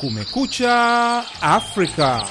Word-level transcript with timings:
Kumekucha 0.00 1.24
Afrika. 1.42 2.24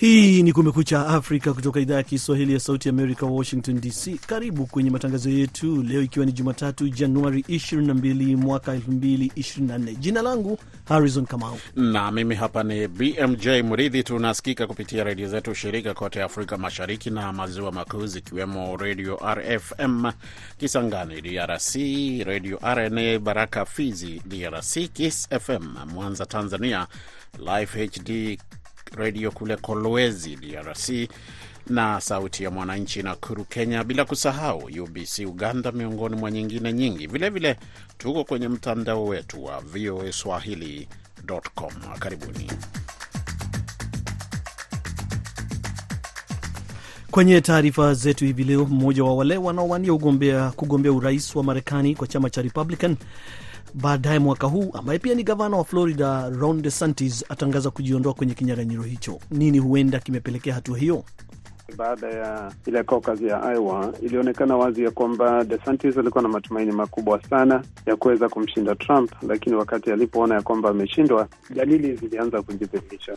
Hii 0.00 0.42
ni 0.42 0.52
Kumekucha 0.52 1.06
Afrika 1.06 1.52
kutoka 1.54 1.80
idhaa 1.80 1.94
ya 1.94 2.02
Kiswahili 2.02 2.52
ya 2.52 2.60
Sauti 2.60 2.88
Amerika, 2.88 3.26
Washington 3.26 3.80
DC. 3.80 4.14
Karibu 4.26 4.66
kwenye 4.66 4.90
matangazo 4.90 5.30
yetu 5.30 5.82
leo, 5.82 6.02
ikiwa 6.02 6.26
ni 6.26 6.32
Jumatatu 6.32 6.88
Januari 6.88 7.40
22 7.48 8.36
mwaka 8.36 8.74
2024. 8.74 9.94
Jina 9.96 10.22
langu 10.22 10.58
Harrison 10.84 11.26
Kamau 11.26 11.58
na 11.76 12.10
mimi 12.12 12.34
hapa 12.34 12.62
ni 12.62 12.88
BMJ 12.88 13.46
Mridhi. 13.48 14.02
Tunasikika 14.02 14.66
kupitia 14.66 15.04
redio 15.04 15.28
zetu 15.28 15.54
shirika 15.54 15.94
kote 15.94 16.22
Afrika 16.22 16.58
Mashariki 16.58 17.10
na 17.10 17.32
Maziwa 17.32 17.72
Makuu, 17.72 18.06
zikiwemo 18.06 18.76
Redio 18.76 19.20
RFM 19.34 20.12
Kisangani 20.58 21.20
DRC, 21.20 21.74
Redio 22.26 22.58
RNA 22.74 23.18
Baraka 23.18 23.64
Fizi 23.66 24.22
DRC, 24.26 24.88
Kiss 24.92 25.28
FM 25.28 25.74
Mwanza 25.94 26.26
Tanzania, 26.26 26.86
Life 27.38 27.86
HD 27.86 28.38
redio 28.96 29.30
kule 29.30 29.56
Kolwezi 29.56 30.36
DRC 30.36 31.08
na 31.66 32.00
Sauti 32.00 32.44
ya 32.44 32.50
Mwananchi 32.50 33.02
Nakuru 33.02 33.44
Kenya, 33.44 33.84
bila 33.84 34.04
kusahau 34.04 34.58
UBC 34.82 35.18
Uganda, 35.26 35.72
miongoni 35.72 36.16
mwa 36.16 36.30
nyingine 36.30 36.72
nyingi. 36.72 37.06
Vilevile 37.06 37.52
vile, 37.52 37.66
tuko 37.98 38.24
kwenye 38.24 38.48
mtandao 38.48 39.04
wetu 39.04 39.44
wa 39.44 39.60
VOA 39.60 40.12
Swahili.com. 40.12 41.72
Karibuni. 41.98 42.50
Kwenye 47.10 47.40
taarifa 47.40 47.94
zetu 47.94 48.24
hivi 48.24 48.44
leo, 48.44 48.64
mmoja 48.64 49.04
wa 49.04 49.14
wale 49.16 49.36
wanaowania 49.36 49.92
ugombea 49.92 50.50
kugombea 50.50 50.92
urais 50.92 51.36
wa 51.36 51.42
Marekani 51.44 51.94
kwa 51.94 52.06
chama 52.06 52.30
cha 52.30 52.42
Republican 52.42 52.96
baadaye 53.74 54.18
mwaka 54.18 54.46
huu 54.46 54.70
ambaye 54.74 54.98
pia 54.98 55.14
ni 55.14 55.22
gavana 55.22 55.56
wa 55.56 55.64
Florida 55.64 56.28
Ron 56.30 56.62
DeSantis 56.62 57.24
atangaza 57.28 57.70
kujiondoa 57.70 58.14
kwenye 58.14 58.34
kinyang'anyiro 58.34 58.82
hicho. 58.82 59.18
Nini 59.30 59.58
huenda 59.58 59.98
kimepelekea 60.00 60.54
hatua 60.54 60.78
hiyo? 60.78 61.04
Baada 61.76 62.08
ya 62.08 62.52
ile 62.66 62.82
caucus 62.84 63.20
ya 63.20 63.52
Iowa 63.54 63.92
ilionekana 64.02 64.56
wazi 64.56 64.84
ya 64.84 64.90
kwamba 64.90 65.44
DeSantis 65.44 65.96
alikuwa 65.98 66.22
na 66.22 66.28
matumaini 66.28 66.72
makubwa 66.72 67.22
sana 67.22 67.62
ya 67.86 67.96
kuweza 67.96 68.28
kumshinda 68.28 68.74
Trump, 68.74 69.12
lakini 69.28 69.56
wakati 69.56 69.90
alipoona 69.92 70.34
ya 70.34 70.42
kwamba 70.42 70.68
ameshindwa, 70.70 71.28
dalili 71.50 71.96
zilianza 71.96 72.42
kujidhihirisha. 72.42 73.12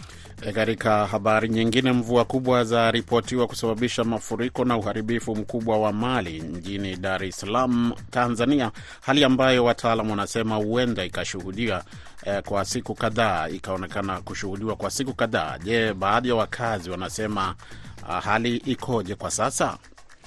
Katika 0.56 1.06
habari 1.06 1.50
nyingine, 1.50 1.92
mvua 1.92 2.26
kubwa 2.26 2.64
za 2.64 2.92
ripotiwa 2.92 3.48
kusababisha 3.48 4.04
mafuriko 4.04 4.66
na 4.66 4.78
uharibifu 4.78 5.36
mkubwa 5.36 5.78
wa 5.78 5.94
mali 5.94 6.42
mjini 6.42 6.96
Dar 6.96 7.24
es 7.24 7.40
Salaam, 7.40 7.94
Tanzania, 8.12 8.72
hali 9.02 9.24
ambayo 9.24 9.66
wataalam 9.66 10.10
wanasema 10.10 10.56
huenda 10.56 11.06
ikashuhudia 11.06 11.84
eh, 12.26 12.42
kwa 12.44 12.66
siku 12.66 12.96
kadhaa, 12.96 13.50
ikaonekana 13.50 14.22
kushuhudiwa 14.22 14.76
kwa 14.76 14.92
siku 14.92 15.14
kadhaa. 15.14 15.58
Je, 15.64 15.94
baadhi 15.94 16.30
ya 16.30 16.36
wakazi 16.36 16.90
wanasema 16.90 17.56
hali 18.04 18.56
ikoje 18.58 19.16
kwa 19.16 19.32
sasa? 19.32 19.78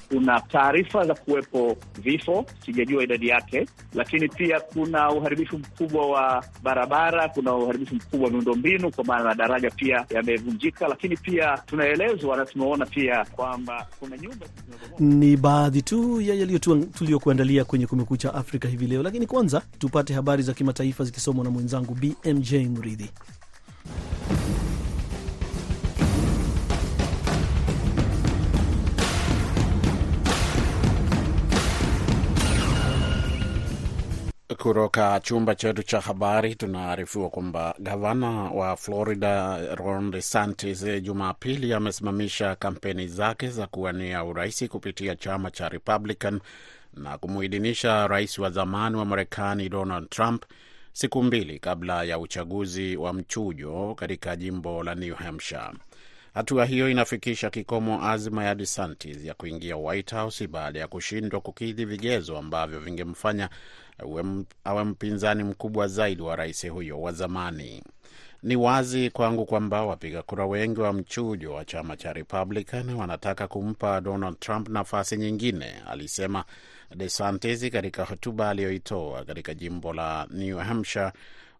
Kuna 0.09 0.41
taarifa 0.41 1.05
za 1.05 1.13
kuwepo 1.15 1.77
vifo, 2.01 2.45
sijajua 2.65 3.03
idadi 3.03 3.27
yake, 3.27 3.67
lakini 3.93 4.29
pia 4.29 4.59
kuna 4.59 5.09
uharibifu 5.11 5.57
mkubwa 5.57 6.07
wa 6.07 6.43
barabara, 6.63 7.29
kuna 7.29 7.53
uharibifu 7.55 7.95
mkubwa 7.95 8.25
wa 8.25 8.31
miundombinu, 8.31 8.91
kwa 8.91 9.03
maana 9.03 9.23
madaraja 9.23 9.69
pia 9.71 10.05
yamevunjika, 10.09 10.87
lakini 10.87 11.17
pia 11.17 11.57
tunaelezwa 11.65 12.37
na 12.37 12.45
tumeona 12.45 12.85
pia 12.85 13.25
kwamba 13.25 13.87
kuna 13.99 14.17
nyumba. 14.17 14.45
Ni 14.99 15.37
baadhi 15.37 15.81
tu 15.81 16.21
ya 16.21 16.35
yaliyo 16.35 16.59
tuliyokuandalia 16.97 17.65
kwenye 17.65 17.87
Kumekucha 17.87 18.33
Afrika 18.33 18.67
hivi 18.67 18.87
leo, 18.87 19.03
lakini 19.03 19.25
kwanza 19.27 19.61
tupate 19.79 20.13
habari 20.13 20.43
za 20.43 20.53
kimataifa 20.53 21.03
zikisomwa 21.03 21.43
na 21.43 21.49
mwenzangu 21.51 21.95
BMJ 21.95 22.53
Muridhi. 22.53 23.09
Kutoka 34.57 35.19
chumba 35.19 35.55
chetu 35.55 35.83
cha 35.83 36.01
habari 36.01 36.55
tunaarifiwa 36.55 37.29
kwamba 37.29 37.75
gavana 37.79 38.29
wa 38.29 38.75
Florida 38.77 39.57
Ron 39.75 40.11
DeSantis 40.11 40.85
Jumapili 41.01 41.73
amesimamisha 41.73 42.55
kampeni 42.55 43.07
zake 43.07 43.49
za 43.49 43.67
kuwania 43.67 44.23
urais 44.23 44.67
kupitia 44.67 45.15
chama 45.15 45.51
cha 45.51 45.69
Republican 45.69 46.39
na 46.93 47.17
kumuidhinisha 47.17 48.07
rais 48.07 48.39
wa 48.39 48.49
zamani 48.49 48.95
wa 48.95 49.05
Marekani 49.05 49.69
Donald 49.69 50.09
Trump 50.09 50.43
siku 50.93 51.23
mbili 51.23 51.59
kabla 51.59 52.03
ya 52.03 52.19
uchaguzi 52.19 52.97
wa 52.97 53.13
mchujo 53.13 53.95
katika 53.95 54.35
jimbo 54.35 54.83
la 54.83 54.95
New 54.95 55.15
Hampshire. 55.15 55.71
Hatua 56.37 56.65
hiyo 56.65 56.89
inafikisha 56.89 57.49
kikomo 57.49 58.05
azma 58.07 58.43
ya 58.45 58.55
DeSantis 58.55 59.25
ya 59.25 59.33
kuingia 59.33 59.77
White 59.77 60.11
House 60.15 60.47
baada 60.47 60.79
ya 60.79 60.87
kushindwa 60.87 61.41
kukidhi 61.41 61.85
vigezo 61.85 62.37
ambavyo 62.37 62.79
vingemfanya 62.79 63.49
awe 64.63 64.83
mpinzani 64.83 65.43
mkubwa 65.43 65.87
zaidi 65.87 66.21
wa 66.21 66.35
rais 66.35 66.69
huyo 66.69 67.01
wa 67.01 67.11
zamani. 67.11 67.83
Ni 68.43 68.55
wazi 68.55 69.09
kwangu 69.09 69.45
kwamba 69.45 69.85
wapiga 69.85 70.21
kura 70.23 70.45
wengi 70.45 70.79
wa 70.81 70.93
mchujo 70.93 71.53
wa 71.53 71.65
chama 71.65 71.97
cha 71.97 72.13
Republican 72.13 72.89
wanataka 72.89 73.47
kumpa 73.47 74.01
Donald 74.01 74.39
Trump 74.39 74.69
nafasi 74.69 75.17
nyingine, 75.17 75.73
alisema 75.87 76.43
DeSantis 76.95 77.69
katika 77.71 78.03
hotuba 78.05 78.49
aliyoitoa 78.49 79.25
katika 79.25 79.53
jimbo 79.53 79.93
la 79.93 80.27
New 80.31 80.57
Hampshire, 80.57 81.11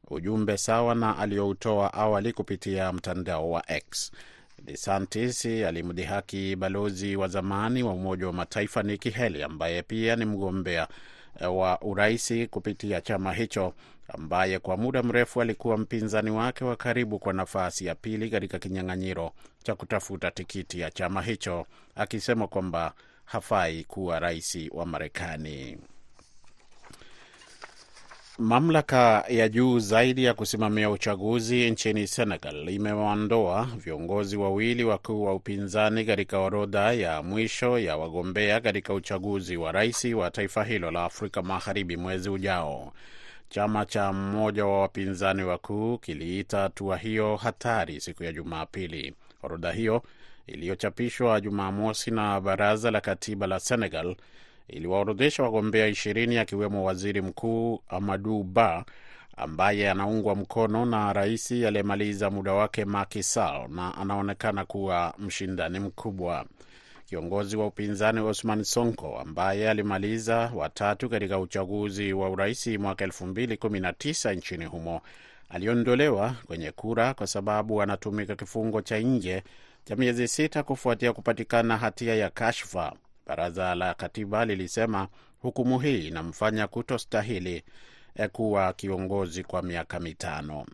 ujumbe 0.09 0.57
sawa 0.57 0.95
na 0.95 1.17
aliyoutoa 1.17 1.93
awali 1.93 2.33
kupitia 2.33 2.93
mtandao 2.93 3.51
wa 3.51 3.71
X. 3.71 4.11
DeSantis 4.63 5.45
alimdhihaki 5.45 6.55
balozi 6.55 7.15
wa 7.15 7.27
zamani 7.27 7.83
wa 7.83 7.93
Umoja 7.93 8.27
wa 8.27 8.33
Mataifa 8.33 8.83
Nikki 8.83 9.09
Haley 9.09 9.43
ambaye 9.43 9.81
pia 9.83 10.15
ni 10.15 10.25
mgombea 10.25 10.87
wa 11.41 11.81
uraisi 11.81 12.47
kupitia 12.47 13.01
chama 13.01 13.33
hicho, 13.33 13.73
ambaye 14.07 14.59
kwa 14.59 14.77
muda 14.77 15.03
mrefu 15.03 15.41
alikuwa 15.41 15.77
mpinzani 15.77 16.31
wake 16.31 16.63
wa 16.65 16.75
karibu 16.75 17.19
kwa 17.19 17.33
nafasi 17.33 17.85
ya 17.85 17.95
pili 17.95 18.29
katika 18.29 18.59
kinyang'anyiro 18.59 19.31
cha 19.63 19.75
kutafuta 19.75 20.31
tikiti 20.31 20.79
ya 20.79 20.91
chama 20.91 21.21
hicho, 21.21 21.65
akisema 21.95 22.47
kwamba 22.47 22.93
hafai 23.25 23.83
kuwa 23.83 24.19
rais 24.19 24.57
wa 24.71 24.85
Marekani. 24.85 25.77
Mamlaka 28.39 29.23
ya 29.29 29.49
juu 29.49 29.79
zaidi 29.79 30.23
ya 30.23 30.33
kusimamia 30.33 30.89
uchaguzi 30.89 31.71
nchini 31.71 32.07
Senegal 32.07 32.69
imewaondoa 32.69 33.67
viongozi 33.77 34.37
wawili 34.37 34.83
wakuu 34.83 35.23
wa 35.23 35.33
upinzani 35.35 36.05
katika 36.05 36.39
orodha 36.39 36.93
ya 36.93 37.23
mwisho 37.23 37.79
ya 37.79 37.97
wagombea 37.97 38.61
katika 38.61 38.93
uchaguzi 38.93 39.57
wa 39.57 39.71
rais 39.71 40.05
wa 40.05 40.31
taifa 40.31 40.63
hilo 40.63 40.91
la 40.91 41.03
Afrika 41.05 41.41
Magharibi 41.41 41.97
mwezi 41.97 42.29
ujao. 42.29 42.93
Chama 43.49 43.85
cha 43.85 44.13
mmoja 44.13 44.65
wa 44.65 44.81
wapinzani 44.81 45.43
wakuu 45.43 45.97
kiliita 45.97 46.57
hatua 46.59 46.97
hiyo 46.97 47.35
hatari 47.35 48.01
siku 48.01 48.23
ya 48.23 48.33
Jumapili. 48.33 49.13
Orodha 49.43 49.71
hiyo 49.71 50.03
iliyochapishwa 50.47 51.41
Jumamosi 51.41 52.11
na 52.11 52.41
baraza 52.41 52.91
la 52.91 53.01
katiba 53.01 53.47
la 53.47 53.59
Senegal 53.59 54.15
iliwaorodhesha 54.67 55.43
wagombea 55.43 55.87
ishirini 55.87 56.37
akiwemo 56.37 56.83
waziri 56.83 57.21
mkuu 57.21 57.81
Amadu 57.89 58.43
Ba 58.43 58.85
ambaye 59.37 59.89
anaungwa 59.89 60.35
mkono 60.35 60.85
na 60.85 61.13
rais 61.13 61.51
aliyemaliza 61.51 62.29
muda 62.29 62.53
wake 62.53 62.85
Macky 62.85 63.23
Sall 63.23 63.67
na 63.69 63.97
anaonekana 63.97 64.65
kuwa 64.65 65.13
mshindani 65.19 65.79
mkubwa. 65.79 66.45
Kiongozi 67.05 67.57
wa 67.57 67.67
upinzani 67.67 68.19
Osman 68.19 68.63
Sonko 68.63 69.19
ambaye 69.19 69.69
alimaliza 69.69 70.51
watatu 70.55 71.09
katika 71.09 71.39
uchaguzi 71.39 72.13
wa 72.13 72.29
urais 72.29 72.67
mwaka 72.67 73.05
2019 73.05 74.35
nchini 74.35 74.65
humo 74.65 75.01
aliondolewa 75.49 76.35
kwenye 76.47 76.71
kura 76.71 77.13
kwa 77.13 77.27
sababu 77.27 77.81
anatumika 77.81 78.35
kifungo 78.35 78.81
cha 78.81 78.99
nje 78.99 79.43
cha 79.85 79.95
miezi 79.95 80.27
sita 80.27 80.63
kufuatia 80.63 81.13
kupatikana 81.13 81.77
hatia 81.77 82.15
ya 82.15 82.29
kashfa. 82.29 82.93
Baraza 83.31 83.75
la 83.75 83.93
katiba 83.93 84.45
lilisema 84.45 85.07
hukumu 85.41 85.79
hii 85.79 86.07
inamfanya 86.07 86.67
kutostahili 86.67 87.63
kuwa 88.31 88.73
kiongozi 88.73 89.43
kwa 89.43 89.61
miaka 89.61 89.99
mitano. 89.99 90.65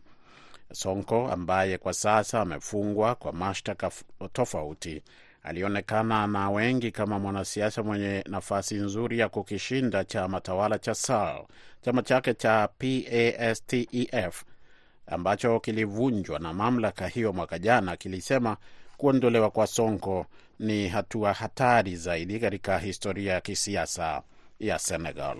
Sonko 0.72 1.28
ambaye 1.32 1.78
kwa 1.78 1.92
sasa 1.92 2.40
amefungwa 2.40 3.14
kwa 3.14 3.32
mashtaka 3.32 3.90
tofauti 4.32 5.02
alionekana 5.42 6.26
na 6.26 6.50
wengi 6.50 6.90
kama 6.90 7.18
mwanasiasa 7.18 7.82
mwenye 7.82 8.24
nafasi 8.28 8.74
nzuri 8.74 9.18
ya 9.18 9.28
kukishinda 9.28 10.04
chama 10.04 10.40
tawala 10.40 10.78
cha 10.78 10.94
SAL. 10.94 11.44
Chama 11.82 12.02
chake 12.02 12.34
cha 12.34 12.68
PASTEF 12.78 14.44
ambacho 15.06 15.60
kilivunjwa 15.60 16.38
na 16.38 16.52
mamlaka 16.52 17.06
hiyo 17.08 17.32
mwaka 17.32 17.58
jana 17.58 17.96
kilisema 17.96 18.56
kuondolewa 18.96 19.50
kwa 19.50 19.66
Sonko 19.66 20.26
ni 20.58 20.88
hatua 20.88 21.32
hatari 21.32 21.96
zaidi 21.96 22.40
katika 22.40 22.78
historia 22.78 23.32
ya 23.32 23.40
kisiasa 23.40 24.22
ya 24.60 24.78
Senegal. 24.78 25.36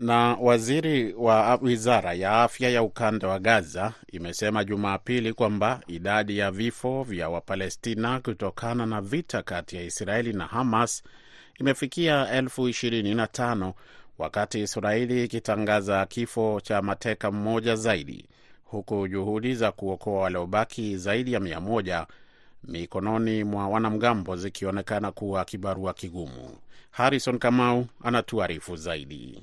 Na 0.00 0.36
waziri 0.40 1.12
wa 1.14 1.54
wizara 1.62 2.12
ya 2.14 2.42
afya 2.42 2.70
ya 2.70 2.82
ukanda 2.82 3.28
wa 3.28 3.38
Gaza 3.38 3.92
imesema 4.12 4.64
Jumapili 4.64 5.32
kwamba 5.32 5.80
idadi 5.86 6.38
ya 6.38 6.50
vifo 6.50 7.02
vya 7.02 7.28
Wapalestina 7.28 8.20
kutokana 8.20 8.86
na 8.86 9.00
vita 9.00 9.42
kati 9.42 9.76
ya 9.76 9.82
Israeli 9.82 10.32
na 10.32 10.46
Hamas 10.46 11.02
imefikia 11.60 12.30
elfu 12.30 12.68
ishirini 12.68 13.14
na 13.14 13.26
tano 13.26 13.74
wakati 14.18 14.60
Israeli 14.62 15.24
ikitangaza 15.24 16.06
kifo 16.06 16.60
cha 16.60 16.82
mateka 16.82 17.30
mmoja 17.30 17.76
zaidi, 17.76 18.28
huku 18.72 19.08
juhudi 19.08 19.54
za 19.54 19.72
kuokoa 19.72 20.22
waliobaki 20.22 20.96
zaidi 20.96 21.32
ya 21.32 21.40
mia 21.40 21.60
moja 21.60 22.06
mikononi 22.64 23.44
mwa 23.44 23.68
wanamgambo 23.68 24.36
zikionekana 24.36 25.12
kuwa 25.12 25.44
kibarua 25.44 25.94
kigumu. 25.94 26.56
Harrison 26.90 27.38
Kamau 27.38 27.86
anatuarifu 28.04 28.76
zaidi. 28.76 29.42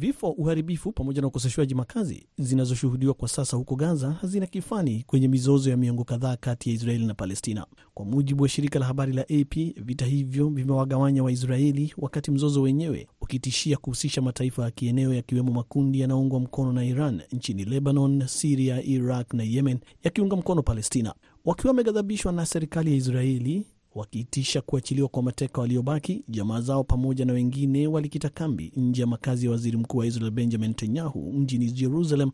Vifo, 0.00 0.30
uharibifu 0.30 0.92
pamoja 0.92 1.20
na 1.20 1.26
ukoseshwaji 1.28 1.74
makazi 1.74 2.26
zinazoshuhudiwa 2.38 3.14
kwa 3.14 3.28
sasa 3.28 3.56
huko 3.56 3.76
Gaza 3.76 4.10
hazina 4.12 4.46
kifani 4.46 5.04
kwenye 5.06 5.28
mizozo 5.28 5.70
ya 5.70 5.76
miongo 5.76 6.04
kadhaa 6.04 6.36
kati 6.36 6.68
ya 6.68 6.74
Israeli 6.74 7.06
na 7.06 7.14
Palestina. 7.14 7.66
Kwa 7.94 8.04
mujibu 8.04 8.42
wa 8.42 8.48
shirika 8.48 8.78
la 8.78 8.86
habari 8.86 9.12
la 9.12 9.22
AP, 9.22 9.54
vita 9.84 10.06
hivyo 10.06 10.48
vimewagawanya 10.48 11.22
Waisraeli, 11.24 11.94
wakati 11.96 12.30
mzozo 12.30 12.62
wenyewe 12.62 13.08
ukitishia 13.20 13.76
kuhusisha 13.76 14.22
mataifa 14.22 14.62
ya 14.64 14.70
kieneo 14.70 15.14
yakiwemo 15.14 15.52
makundi 15.52 16.00
yanayoungwa 16.00 16.40
mkono 16.40 16.72
na 16.72 16.84
Iran 16.84 17.22
nchini 17.32 17.64
Lebanon, 17.64 18.26
Siria, 18.26 18.82
Iraq 18.82 19.34
na 19.34 19.42
Yemen 19.42 19.78
yakiunga 20.04 20.36
mkono 20.36 20.62
Palestina. 20.62 21.14
Wakiwa 21.44 21.70
wameghadhabishwa 21.70 22.32
na 22.32 22.46
serikali 22.46 22.90
ya 22.90 22.96
Israeli 22.96 23.66
wakiitisha 23.98 24.60
kuachiliwa 24.60 25.08
kwa 25.08 25.22
mateka 25.22 25.60
waliobaki, 25.60 26.24
jamaa 26.28 26.60
zao 26.60 26.84
pamoja 26.84 27.24
na 27.24 27.32
wengine 27.32 27.86
walikita 27.86 28.28
kambi 28.28 28.72
nje 28.76 29.00
ya 29.00 29.06
makazi 29.06 29.46
ya 29.46 29.52
waziri 29.52 29.76
mkuu 29.76 29.98
wa 29.98 30.06
Israel 30.06 30.30
Benjamin 30.30 30.68
Netanyahu 30.68 31.32
mjini 31.32 31.70
Jerusalem 31.72 32.30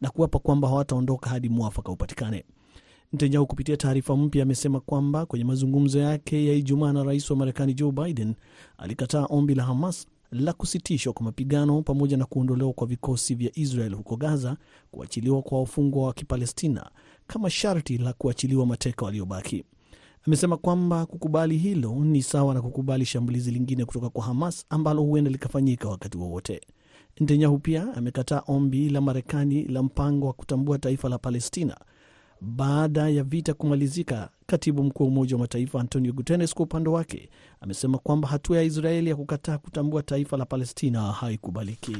na 0.00 0.10
kuapa 0.10 0.38
kwamba 0.38 0.68
hawataondoka 0.68 1.30
hadi 1.30 1.48
mwafaka 1.48 1.92
upatikane. 1.92 2.44
Netanyahu 3.12 3.46
kupitia 3.46 3.76
taarifa 3.76 4.16
mpya 4.16 4.42
amesema 4.42 4.80
kwamba 4.80 5.26
kwenye 5.26 5.44
mazungumzo 5.44 5.98
yake 5.98 6.46
ya 6.46 6.54
Ijumaa 6.54 6.92
na 6.92 7.04
rais 7.04 7.30
wa 7.30 7.36
Marekani 7.36 7.74
Joe 7.74 7.92
Biden 7.92 8.34
alikataa 8.78 9.24
ombi 9.30 9.54
la 9.54 9.62
Hamas 9.64 10.06
la 10.32 10.52
kusitishwa 10.52 11.12
kwa 11.12 11.24
mapigano 11.24 11.82
pamoja 11.82 12.16
na 12.16 12.24
kuondolewa 12.24 12.72
kwa 12.72 12.86
vikosi 12.86 13.34
vya 13.34 13.50
Israel 13.54 13.94
huko 13.94 14.16
Gaza, 14.16 14.56
kuachiliwa 14.90 15.42
kwa 15.42 15.60
wafungwa 15.60 16.06
wa 16.06 16.12
Kipalestina 16.12 16.90
kama 17.26 17.50
sharti 17.50 17.98
la 17.98 18.12
kuachiliwa 18.12 18.66
mateka 18.66 19.04
waliobaki. 19.04 19.64
Amesema 20.28 20.56
kwamba 20.56 21.06
kukubali 21.06 21.58
hilo 21.58 21.94
ni 22.04 22.22
sawa 22.22 22.54
na 22.54 22.62
kukubali 22.62 23.04
shambulizi 23.04 23.50
lingine 23.50 23.84
kutoka 23.84 24.08
kwa 24.10 24.24
Hamas 24.24 24.66
ambalo 24.70 25.02
huenda 25.02 25.30
likafanyika 25.30 25.88
wakati 25.88 26.18
wowote. 26.18 26.60
Netanyahu 27.20 27.58
pia 27.58 27.94
amekataa 27.94 28.42
ombi 28.46 28.88
la 28.88 29.00
Marekani 29.00 29.64
la 29.64 29.82
mpango 29.82 30.26
wa 30.26 30.32
kutambua 30.32 30.78
taifa 30.78 31.08
la 31.08 31.18
Palestina 31.18 31.76
baada 32.40 33.08
ya 33.08 33.22
vita 33.24 33.54
kumalizika. 33.54 34.30
Katibu 34.46 34.84
mkuu 34.84 35.02
wa 35.04 35.08
Umoja 35.08 35.36
wa 35.36 35.40
Mataifa 35.40 35.80
Antonio 35.80 36.12
Guterres 36.12 36.54
kwa 36.54 36.64
upande 36.64 36.90
wake 36.90 37.30
amesema 37.60 37.98
kwamba 37.98 38.28
hatua 38.28 38.56
ya 38.56 38.62
Israeli 38.62 39.10
ya 39.10 39.16
kukataa 39.16 39.58
kutambua 39.58 40.02
taifa 40.02 40.36
la 40.36 40.44
Palestina 40.46 41.02
haikubaliki. 41.12 41.96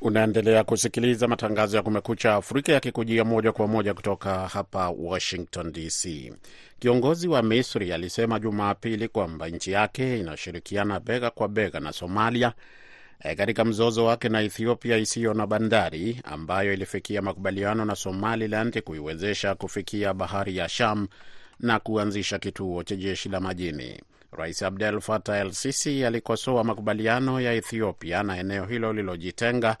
Unaendelea 0.00 0.64
kusikiliza 0.64 1.28
matangazo 1.28 1.76
ya 1.76 1.82
Kumekucha 1.82 2.34
Afrika 2.34 2.72
yakikujia 2.72 3.24
moja 3.24 3.52
kwa 3.52 3.66
moja 3.66 3.94
kutoka 3.94 4.48
hapa 4.48 4.90
Washington 4.90 5.72
DC. 5.72 6.32
Kiongozi 6.78 7.28
wa 7.28 7.42
Misri 7.42 7.92
alisema 7.92 8.38
Jumapili 8.40 9.08
kwamba 9.08 9.48
nchi 9.48 9.70
yake 9.72 10.20
inashirikiana 10.20 11.00
bega 11.00 11.30
kwa 11.30 11.48
bega 11.48 11.80
na 11.80 11.92
Somalia 11.92 12.52
e, 13.20 13.34
katika 13.34 13.64
mzozo 13.64 14.04
wake 14.04 14.28
na 14.28 14.40
Ethiopia 14.42 14.96
isiyo 14.96 15.34
na 15.34 15.46
bandari 15.46 16.20
ambayo 16.24 16.72
ilifikia 16.72 17.22
makubaliano 17.22 17.84
na 17.84 17.94
Somaliland 17.96 18.82
kuiwezesha 18.82 19.54
kufikia 19.54 20.14
bahari 20.14 20.56
ya 20.56 20.68
Sham 20.68 21.08
na 21.60 21.78
kuanzisha 21.80 22.38
kituo 22.38 22.82
cha 22.82 22.96
jeshi 22.96 23.28
la 23.28 23.40
majini. 23.40 24.00
Rais 24.32 24.62
Abdel 24.62 25.00
Fattah 25.00 25.38
El 25.40 25.52
Sisi 25.52 26.04
alikosoa 26.04 26.64
makubaliano 26.64 27.40
ya 27.40 27.52
Ethiopia 27.52 28.22
na 28.22 28.38
eneo 28.38 28.64
hilo 28.66 28.92
lilojitenga 28.92 29.76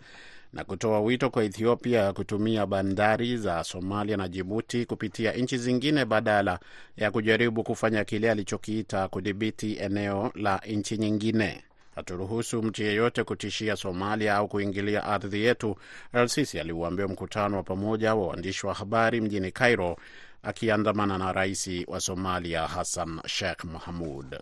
na 0.52 0.64
kutoa 0.64 1.00
wito 1.00 1.30
kwa 1.30 1.44
Ethiopia 1.44 2.12
kutumia 2.12 2.66
bandari 2.66 3.36
za 3.36 3.64
Somalia 3.64 4.16
na 4.16 4.28
Jibuti 4.28 4.86
kupitia 4.86 5.32
nchi 5.32 5.58
zingine 5.58 6.04
badala 6.04 6.58
ya 6.96 7.10
kujaribu 7.10 7.62
kufanya 7.64 8.04
kile 8.04 8.30
alichokiita 8.30 9.08
kudhibiti 9.08 9.76
eneo 9.76 10.32
la 10.34 10.60
nchi 10.68 10.96
nyingine. 10.98 11.64
Haturuhusu 11.94 12.62
mtu 12.62 12.82
yeyote 12.82 13.24
kutishia 13.24 13.76
Somalia 13.76 14.34
au 14.34 14.48
kuingilia 14.48 15.04
ardhi 15.04 15.44
yetu, 15.44 15.76
El 16.12 16.28
Sisi 16.28 16.60
aliuambia 16.60 17.08
mkutano 17.08 17.56
wa 17.56 17.62
pamoja 17.62 18.14
wa 18.14 18.26
waandishi 18.28 18.66
wa 18.66 18.74
habari 18.74 19.20
mjini 19.20 19.52
Cairo 19.52 19.96
akiandamana 20.42 21.18
na 21.18 21.32
rais 21.32 21.70
wa 21.86 22.00
Somalia 22.00 22.66
Hassan 22.66 23.20
Sheikh 23.26 23.64
Mohamud. 23.64 24.40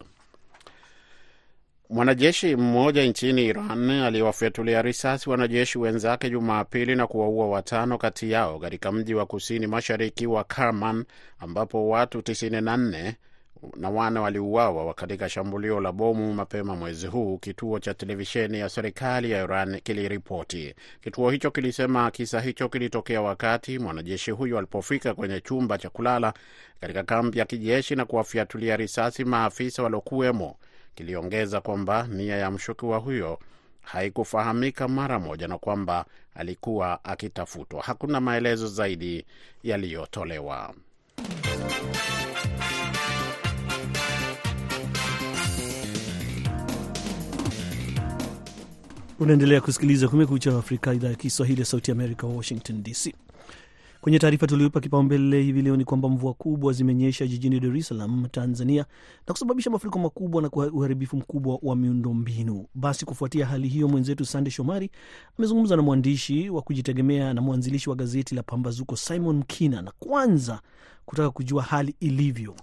Mwanajeshi 1.91 2.57
mmoja 2.57 3.05
nchini 3.05 3.45
Iran 3.45 3.91
aliwafyatulia 3.91 4.83
risasi 4.83 5.31
wanajeshi 5.31 5.79
wenzake 5.79 6.31
Jumapili 6.31 6.95
na 6.97 7.07
kuwaua 7.07 7.49
watano 7.49 7.99
kati 7.99 8.31
yao 8.31 8.59
katika 8.59 8.93
mji 8.93 9.15
wa 9.15 9.27
kusini 9.27 9.67
mashariki 9.67 10.27
wa 10.27 10.45
Kerman 10.45 11.05
ambapo 11.39 11.89
watu 11.89 12.19
94 12.19 13.13
na 13.77 13.91
wane 13.91 14.19
waliuawa 14.21 14.95
katika 14.95 15.29
shambulio 15.29 15.81
la 15.81 15.93
bomu 15.93 16.35
mapema 16.35 16.77
mwezi 16.77 17.07
huu, 17.07 17.39
kituo 17.39 17.79
cha 17.79 17.95
televisheni 17.95 18.59
ya 18.59 18.69
serikali 18.69 19.31
ya 19.31 19.43
Iran 19.45 19.81
kiliripoti. 19.81 20.75
Kituo 21.01 21.31
hicho 21.31 21.51
kilisema 21.51 22.11
kisa 22.11 22.41
hicho 22.41 22.69
kilitokea 22.69 23.21
wakati 23.23 23.79
mwanajeshi 23.79 24.31
huyo 24.31 24.59
alipofika 24.59 25.15
kwenye 25.15 25.41
chumba 25.41 25.79
cha 25.79 25.91
kulala 25.91 26.35
katika 26.81 27.03
kambi 27.03 27.39
ya 27.39 27.45
kijeshi 27.45 27.97
na 27.97 28.05
kuwafyatulia 28.05 28.77
risasi 28.77 29.25
maafisa 29.25 29.83
waliokuwemo. 29.83 30.57
Kiliongeza 30.95 31.61
kwamba 31.61 32.07
nia 32.11 32.37
ya 32.37 32.51
mshukiwa 32.51 32.99
huyo 32.99 33.39
haikufahamika 33.83 34.89
mara 34.89 35.19
moja 35.19 35.49
na 35.49 35.59
kwamba 35.59 36.05
alikuwa 36.35 37.05
akitafutwa. 37.05 37.83
Hakuna 37.83 38.21
maelezo 38.21 38.67
zaidi 38.69 39.25
yaliyotolewa. 39.63 40.75
Unaendelea 49.21 49.61
kusikiliza 49.61 50.09
Kumekucha 50.09 50.59
Afrika, 50.59 50.95
idhaa 50.95 51.09
ya 51.09 51.15
Kiswahili 51.15 51.61
ya 51.61 51.67
Sauti 51.67 51.91
Amerika, 51.91 52.27
Washington 52.27 52.83
DC. 52.83 53.15
Kwenye 54.01 54.19
taarifa 54.19 54.47
tulioipa 54.47 54.81
kipaumbele 54.81 55.43
hivi 55.43 55.63
leo 55.63 55.77
ni 55.77 55.85
kwamba 55.85 56.09
mvua 56.09 56.35
kubwa 56.35 56.73
zimenyesha 56.73 57.27
jijini 57.27 57.61
Dar 57.61 57.77
es 57.77 57.89
Salaam, 57.89 58.27
Tanzania, 58.33 58.85
na 59.29 59.33
kusababisha 59.35 59.71
mafuriko 59.71 59.99
makubwa 59.99 60.43
na 60.43 60.49
uharibifu 60.51 61.17
mkubwa 61.17 61.59
wa 61.63 61.77
miundombinu. 61.77 62.67
Basi 62.75 63.05
kufuatia 63.05 63.47
hali 63.47 63.69
hiyo, 63.69 63.89
mwenzetu 63.89 64.25
Sande 64.27 64.51
Shomari 64.51 64.91
amezungumza 65.39 65.77
na 65.77 65.83
mwandishi 65.83 66.51
wa 66.51 66.63
kujitegemea 66.63 67.35
na 67.35 67.41
mwanzilishi 67.41 67.91
wa 67.91 67.97
gazeti 67.97 68.35
la 68.35 68.43
Pambazuko 68.43 68.97
Simon 68.97 69.37
Mkina, 69.37 69.83
na 69.83 69.93
kwanza 69.99 70.61
kutaka 71.07 71.31
kujua 71.31 71.63
hali 71.63 71.95
ilivyo. 72.01 72.55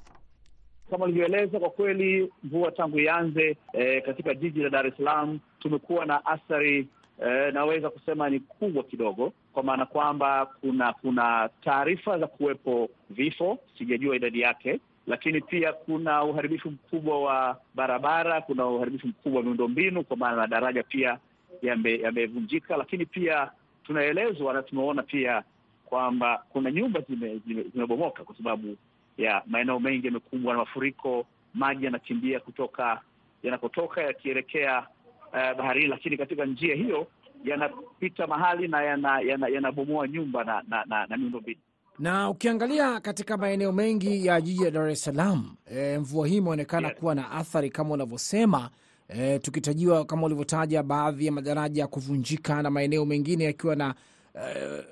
Kama 0.93 1.05
ulivyoeleza, 1.05 1.59
kwa 1.59 1.69
kweli 1.69 2.29
mvua 2.43 2.71
tangu 2.71 2.99
ianze 2.99 3.57
e, 3.73 4.01
katika 4.01 4.33
jiji 4.33 4.59
la 4.63 4.69
Dar 4.69 4.87
es 4.87 4.93
Salaam 4.97 5.39
tumekuwa 5.59 6.05
na 6.05 6.25
athari 6.25 6.87
e, 7.25 7.51
naweza 7.51 7.89
kusema 7.89 8.29
ni 8.29 8.39
kubwa 8.39 8.83
kidogo, 8.83 9.33
kwa 9.53 9.63
maana 9.63 9.85
kwamba 9.85 10.45
kuna 10.45 10.93
kuna 10.93 11.49
taarifa 11.63 12.19
za 12.19 12.27
kuwepo 12.27 12.89
vifo, 13.09 13.59
sijajua 13.77 14.15
idadi 14.15 14.41
yake, 14.41 14.79
lakini 15.07 15.41
pia 15.41 15.73
kuna 15.73 16.23
uharibifu 16.23 16.71
mkubwa 16.71 17.21
wa 17.21 17.57
barabara, 17.75 18.41
kuna 18.41 18.67
uharibifu 18.67 19.07
mkubwa 19.07 19.39
wa 19.39 19.45
miundombinu, 19.45 20.03
kwa 20.03 20.17
maana 20.17 20.37
madaraja 20.37 20.83
pia 20.83 21.17
yamevunjika, 21.61 22.73
yame 22.73 22.83
lakini 22.83 23.05
pia 23.05 23.51
tunaelezwa 23.83 24.53
na 24.53 24.63
tumeona 24.63 25.03
pia 25.03 25.43
kwamba 25.85 26.43
kuna 26.49 26.71
nyumba 26.71 27.01
zimebomoka 27.01 27.39
zime, 27.47 27.69
zime 27.73 28.25
kwa 28.25 28.35
sababu 28.37 28.77
ya 29.17 29.41
maeneo 29.47 29.79
mengi 29.79 30.05
yamekumbwa 30.07 30.53
na 30.53 30.59
mafuriko. 30.59 31.25
Maji 31.53 31.85
yanakimbia 31.85 32.39
kutoka 32.39 33.01
yanakotoka 33.43 34.01
yakielekea 34.01 34.79
uh, 35.27 35.33
baharini, 35.57 35.87
lakini 35.87 36.17
katika 36.17 36.45
njia 36.45 36.75
hiyo 36.75 37.07
yanapita 37.43 38.27
mahali 38.27 38.67
na 38.67 38.81
yanabomoa 38.83 39.21
yana, 39.21 39.47
yana 39.49 40.07
nyumba 40.07 40.43
na, 40.43 40.63
na, 40.67 40.85
na, 40.85 41.05
na 41.07 41.17
miundombinu. 41.17 41.59
Na 41.99 42.29
ukiangalia 42.29 42.99
katika 42.99 43.37
maeneo 43.37 43.71
mengi 43.71 44.25
ya 44.25 44.41
jiji 44.41 44.63
la 44.63 44.71
Dar 44.71 44.89
es 44.89 45.03
Salaam 45.03 45.55
e, 45.65 45.97
mvua 45.97 46.27
hii 46.27 46.37
imeonekana 46.37 46.87
yes, 46.87 46.97
kuwa 46.97 47.15
na 47.15 47.31
athari 47.31 47.69
kama 47.69 47.89
unavyosema 47.93 48.69
e, 49.07 49.39
tukitajiwa 49.39 50.05
kama 50.05 50.25
ulivyotaja 50.25 50.83
baadhi 50.83 51.25
ya 51.25 51.31
madaraja 51.31 51.81
ya 51.81 51.87
kuvunjika 51.87 52.61
na 52.61 52.69
maeneo 52.69 53.05
mengine 53.05 53.43
yakiwa 53.43 53.75
na 53.75 53.95
e, 54.35 54.83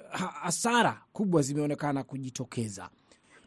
hasara 0.42 1.02
kubwa 1.14 1.42
zimeonekana 1.42 2.04
kujitokeza. 2.04 2.90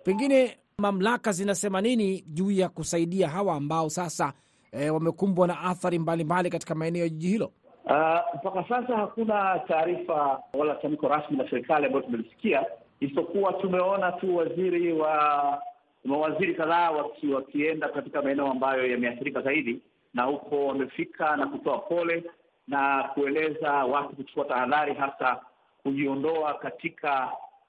Pengine 0.04 0.56
mamlaka 0.84 1.32
zinasema 1.32 1.80
nini 1.80 2.24
juu 2.26 2.50
ya 2.50 2.68
kusaidia 2.68 3.28
hawa 3.28 3.54
ambao 3.54 3.90
sasa 3.90 4.32
e, 4.72 4.90
wamekumbwa 4.90 5.46
na 5.46 5.60
athari 5.60 5.98
mbalimbali 5.98 6.50
katika 6.50 6.74
maeneo 6.74 7.02
ya 7.02 7.08
jiji 7.08 7.28
hilo? 7.28 7.52
Uh, 7.84 7.90
mpaka 8.34 8.64
sasa 8.68 8.96
hakuna 8.96 9.58
taarifa 9.68 10.40
wala 10.52 10.74
tamko 10.74 11.08
rasmi 11.08 11.36
la 11.36 11.50
serikali 11.50 11.86
ambayo 11.86 12.04
tumelisikia, 12.04 12.66
isipokuwa 13.00 13.52
tumeona 13.52 14.12
tu 14.12 14.36
waziri 14.36 14.92
wa 14.92 15.62
mawaziri 16.04 16.54
kadhaa 16.54 16.90
waki, 16.90 17.26
wakienda 17.28 17.88
katika 17.88 18.22
maeneo 18.22 18.46
ambayo 18.50 18.90
yameathirika 18.90 19.40
zaidi, 19.42 19.80
na 20.14 20.22
huko 20.22 20.66
wamefika 20.66 21.36
na 21.36 21.46
kutoa 21.46 21.78
pole 21.78 22.24
na 22.68 23.02
kueleza 23.14 23.72
watu 23.72 24.16
kuchukua 24.16 24.44
tahadhari, 24.44 24.94
hasa 24.94 25.40
kujiondoa 25.82 26.54
katika 26.54 27.28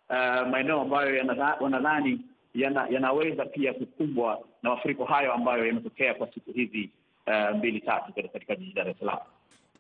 uh, 0.10 0.48
maeneo 0.52 0.82
ambayo 0.82 1.26
wanadhani 1.62 2.20
yana, 2.56 2.88
yanaweza 2.90 3.46
pia 3.46 3.74
kukumbwa 3.74 4.40
na 4.64 4.70
mafuriko 4.70 5.06
hayo 5.06 5.34
ambayo 5.34 5.66
yametokea 5.68 6.14
kwa 6.14 6.34
siku 6.34 6.52
hizi 6.52 6.90
uh, 7.28 7.58
mbili 7.58 7.82
tatu 7.82 8.14
katika 8.14 8.56
jiji 8.56 8.74
Dar 8.74 8.90
es 8.90 8.98
Salaam. 9.00 9.20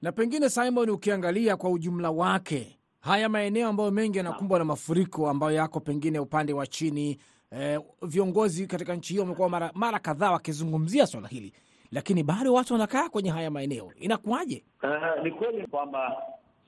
Na 0.01 0.11
pengine 0.11 0.49
Simon, 0.49 0.89
ukiangalia 0.89 1.57
kwa 1.57 1.69
ujumla 1.69 2.11
wake 2.11 2.77
haya 2.99 3.29
maeneo 3.29 3.67
ambayo 3.69 3.91
mengi 3.91 4.17
yanakumbwa 4.17 4.59
na 4.59 4.65
mafuriko 4.65 5.29
ambayo 5.29 5.51
yako 5.55 5.79
pengine 5.79 6.19
upande 6.19 6.53
wa 6.53 6.67
chini 6.67 7.17
eh, 7.51 7.79
viongozi 8.01 8.67
katika 8.67 8.95
nchi 8.95 9.13
hiyo 9.13 9.23
wamekuwa 9.23 9.49
mara, 9.49 9.71
mara 9.73 9.99
kadhaa 9.99 10.31
wakizungumzia 10.31 11.07
swala 11.07 11.27
hili, 11.27 11.53
lakini 11.91 12.23
bado 12.23 12.53
watu 12.53 12.73
wanakaa 12.73 13.09
kwenye 13.09 13.29
haya 13.29 13.51
maeneo, 13.51 13.91
inakuwaje? 13.99 14.63
Uh, 14.83 15.23
ni 15.23 15.31
kweli 15.31 15.67
kwamba 15.67 16.15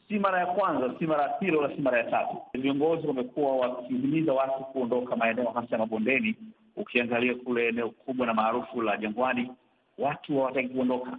si 0.08 0.20
mara 0.20 0.40
ya 0.40 0.46
kwanza, 0.46 0.94
si 1.00 1.06
mara 1.08 1.24
ya 1.24 1.30
pili, 1.30 1.56
wala 1.58 1.76
si 1.76 1.82
mara 1.82 1.98
ya 1.98 2.04
tatu. 2.04 2.38
Viongozi 2.54 3.08
wamekuwa 3.08 3.56
wakihimiza 3.58 4.34
watu 4.34 4.64
kuondoka 4.64 5.16
maeneo 5.16 5.50
hasa 5.50 5.68
ya 5.72 5.78
mabondeni. 5.78 6.36
Ukiangalia 6.76 7.36
kule 7.36 7.68
eneo 7.68 7.90
kubwa 7.90 8.28
na 8.28 8.34
maarufu 8.34 8.82
la 8.82 8.98
Jangwani, 8.98 9.52
watu 9.98 10.38
hawataki 10.38 10.70
kuondoka, 10.70 11.18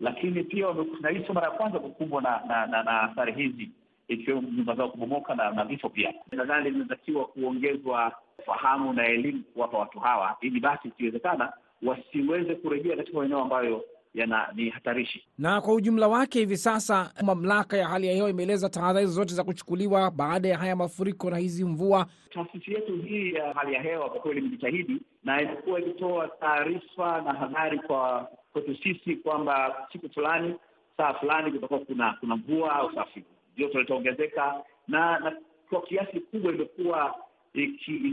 lakini 0.00 0.42
pia 0.44 0.66
na 1.00 1.10
hii 1.10 1.24
sio 1.24 1.34
mara 1.34 1.46
ya 1.46 1.52
kwanza 1.52 1.78
kukumbwa 1.78 2.22
na 2.22 2.40
na, 2.48 2.66
na, 2.66 2.82
na 2.82 3.02
athari 3.02 3.32
hizi 3.32 3.70
ikiwemo 4.08 4.48
nyumba 4.56 4.74
zao 4.74 4.88
kubomoka 4.88 5.34
na, 5.34 5.50
na 5.50 5.64
vifo 5.64 5.88
pia. 5.88 6.14
Nadhani 6.32 6.70
linatakiwa 6.70 7.24
kuongezwa 7.26 8.12
fahamu 8.46 8.92
na 8.92 9.06
elimu 9.06 9.42
kuwapa 9.54 9.78
watu 9.78 10.00
hawa, 10.00 10.36
ili 10.40 10.60
basi 10.60 10.88
ikiwezekana 10.88 11.52
wasiweze 11.82 12.54
kurejea 12.54 12.96
katika 12.96 13.18
maeneo 13.18 13.40
ambayo 13.42 13.84
yana 14.14 14.48
ni 14.54 14.68
hatarishi. 14.70 15.24
Na 15.38 15.60
kwa 15.60 15.74
ujumla 15.74 16.08
wake, 16.08 16.38
hivi 16.38 16.56
sasa 16.56 17.12
mamlaka 17.24 17.76
ya 17.76 17.88
hali 17.88 18.06
ya 18.06 18.14
hewa 18.14 18.30
imeeleza 18.30 18.68
tahadhari 18.68 19.06
zote 19.06 19.34
za 19.34 19.44
kuchukuliwa 19.44 20.10
baada 20.10 20.48
ya 20.48 20.58
haya 20.58 20.76
mafuriko 20.76 21.30
na 21.30 21.36
hizi 21.38 21.64
mvua. 21.64 22.06
Taasisi 22.30 22.72
yetu 22.72 22.96
hii 22.96 23.32
ya 23.32 23.52
hali 23.54 23.74
ya 23.74 23.82
hewa 23.82 24.10
kwa 24.10 24.20
kweli 24.20 24.40
imejitahidi 24.40 25.00
na 25.24 25.42
imekuwa 25.42 25.80
ikitoa 25.80 26.28
taarifa 26.28 27.22
na 27.22 27.32
habari 27.32 27.78
kwa 27.78 28.28
kwetu 28.52 28.76
sisi 28.82 29.16
kwamba 29.16 29.86
siku 29.92 30.08
fulani, 30.10 30.54
saa 30.96 31.14
fulani 31.14 31.52
kutakuwa 31.52 31.80
kuna 31.80 32.16
kuna 32.20 32.36
mvua 32.36 32.72
au 32.76 32.94
safi 32.94 33.24
joto 33.56 33.80
litaongezeka, 33.80 34.54
na 34.88 35.18
na 35.18 35.36
kwa 35.70 35.82
kiasi 35.82 36.12
kikubwa 36.12 36.52
imekuwa 36.52 37.14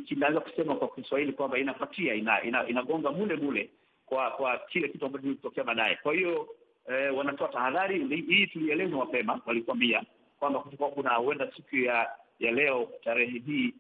inaweza 0.10 0.40
kusema 0.40 0.76
kwa 0.76 0.88
Kiswahili 0.88 1.34
kwamba 1.34 1.60
inapatia 1.60 2.14
ina, 2.14 2.44
ina, 2.44 2.68
inagonga 2.68 3.12
mule 3.12 3.36
mule 3.36 3.70
kwa 4.06 4.32
kwa 4.32 4.58
kile 4.70 4.90
kitu 4.90 5.06
ambacho 5.06 5.24
kilitokea 5.24 5.64
baadaye. 5.64 5.98
Kwa 6.04 6.14
hiyo 6.14 6.48
eh, 6.90 7.18
wanatoa 7.18 7.48
tahadhari 7.48 8.08
hii, 8.28 8.48
tulielezwa 8.48 9.00
mapema, 9.00 9.42
walikuambia 9.46 10.04
kwamba 10.40 10.60
kutakuwa 10.60 10.90
kuna 10.90 11.10
huenda 11.16 11.52
siku 11.56 11.76
ya 11.76 12.10
ya 12.40 12.52
leo 12.52 12.88
tarehe 13.04 13.40
hii 13.46 13.74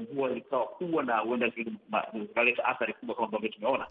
mvua 0.00 0.28
eh, 0.30 0.34
zikawa 0.34 0.66
kubwa 0.66 1.02
na 1.04 1.18
huenda 1.18 1.52
zikaleta 2.14 2.64
athari 2.64 2.92
kubwa 2.92 3.14
kama 3.14 3.26
ambavyo 3.26 3.48
tumeona. 3.48 3.86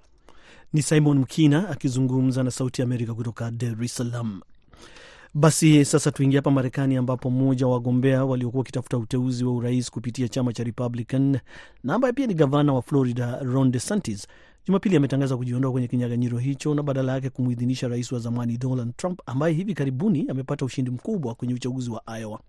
Ni 0.74 0.82
Simon 0.82 1.20
Mkina 1.20 1.70
akizungumza 1.70 2.44
na 2.44 2.52
Sauti 2.52 2.82
ya 2.82 2.86
Amerika 2.88 3.14
kutoka 3.14 3.52
Dar 3.52 3.84
es 3.84 3.96
Salaam. 3.96 4.42
Basi 5.38 5.86
sasa 5.86 6.12
tuingia 6.12 6.38
hapa 6.40 6.52
Marekani, 6.52 6.96
ambapo 6.98 7.30
mmoja 7.30 7.68
wa 7.68 7.74
wagombea 7.74 8.26
waliokuwa 8.26 8.60
wakitafuta 8.60 8.98
uteuzi 8.98 9.46
wa 9.46 9.54
urais 9.54 9.92
kupitia 9.92 10.28
chama 10.28 10.54
cha 10.54 10.64
Republican 10.64 11.40
na 11.84 11.94
ambaye 11.94 12.14
pia 12.14 12.28
ni 12.28 12.34
gavana 12.34 12.74
wa 12.74 12.82
Florida 12.82 13.40
Ron 13.40 13.72
DeSantis 13.72 14.28
Jumapili 14.68 14.96
ametangaza 14.98 15.38
kujiondoa 15.38 15.72
kwenye 15.72 15.88
kinyang'anyiro 15.88 16.38
hicho 16.38 16.76
na 16.76 16.84
badala 16.84 17.12
yake 17.12 17.30
kumwidhinisha 17.30 17.88
rais 17.88 18.12
wa 18.12 18.20
zamani 18.20 18.58
Donald 18.58 18.96
Trump 18.98 19.22
ambaye 19.26 19.54
hivi 19.54 19.74
karibuni 19.74 20.26
amepata 20.30 20.66
ushindi 20.66 20.92
mkubwa 20.92 21.36
kwenye 21.36 21.54
uchaguzi 21.54 21.90
wa 21.92 22.04
Iowa. 22.20 22.40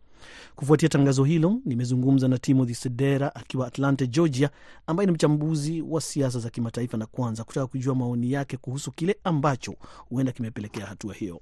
Kufuatia 0.56 0.88
tangazo 0.88 1.24
hilo, 1.24 1.58
nimezungumza 1.64 2.28
na 2.28 2.38
Timothy 2.38 2.74
Sedera 2.74 3.34
akiwa 3.34 3.66
Atlanta, 3.66 4.06
Georgia, 4.06 4.50
ambaye 4.86 5.06
ni 5.06 5.12
mchambuzi 5.12 5.82
wa 5.82 6.00
siasa 6.00 6.38
za 6.38 6.50
kimataifa, 6.50 6.96
na 6.96 7.06
kwanza 7.06 7.44
kutaka 7.44 7.66
kujua 7.66 7.94
maoni 7.94 8.32
yake 8.32 8.56
kuhusu 8.56 8.92
kile 8.92 9.16
ambacho 9.24 9.74
huenda 10.08 10.32
kimepelekea 10.32 10.86
hatua 10.86 11.14
hiyo. 11.14 11.40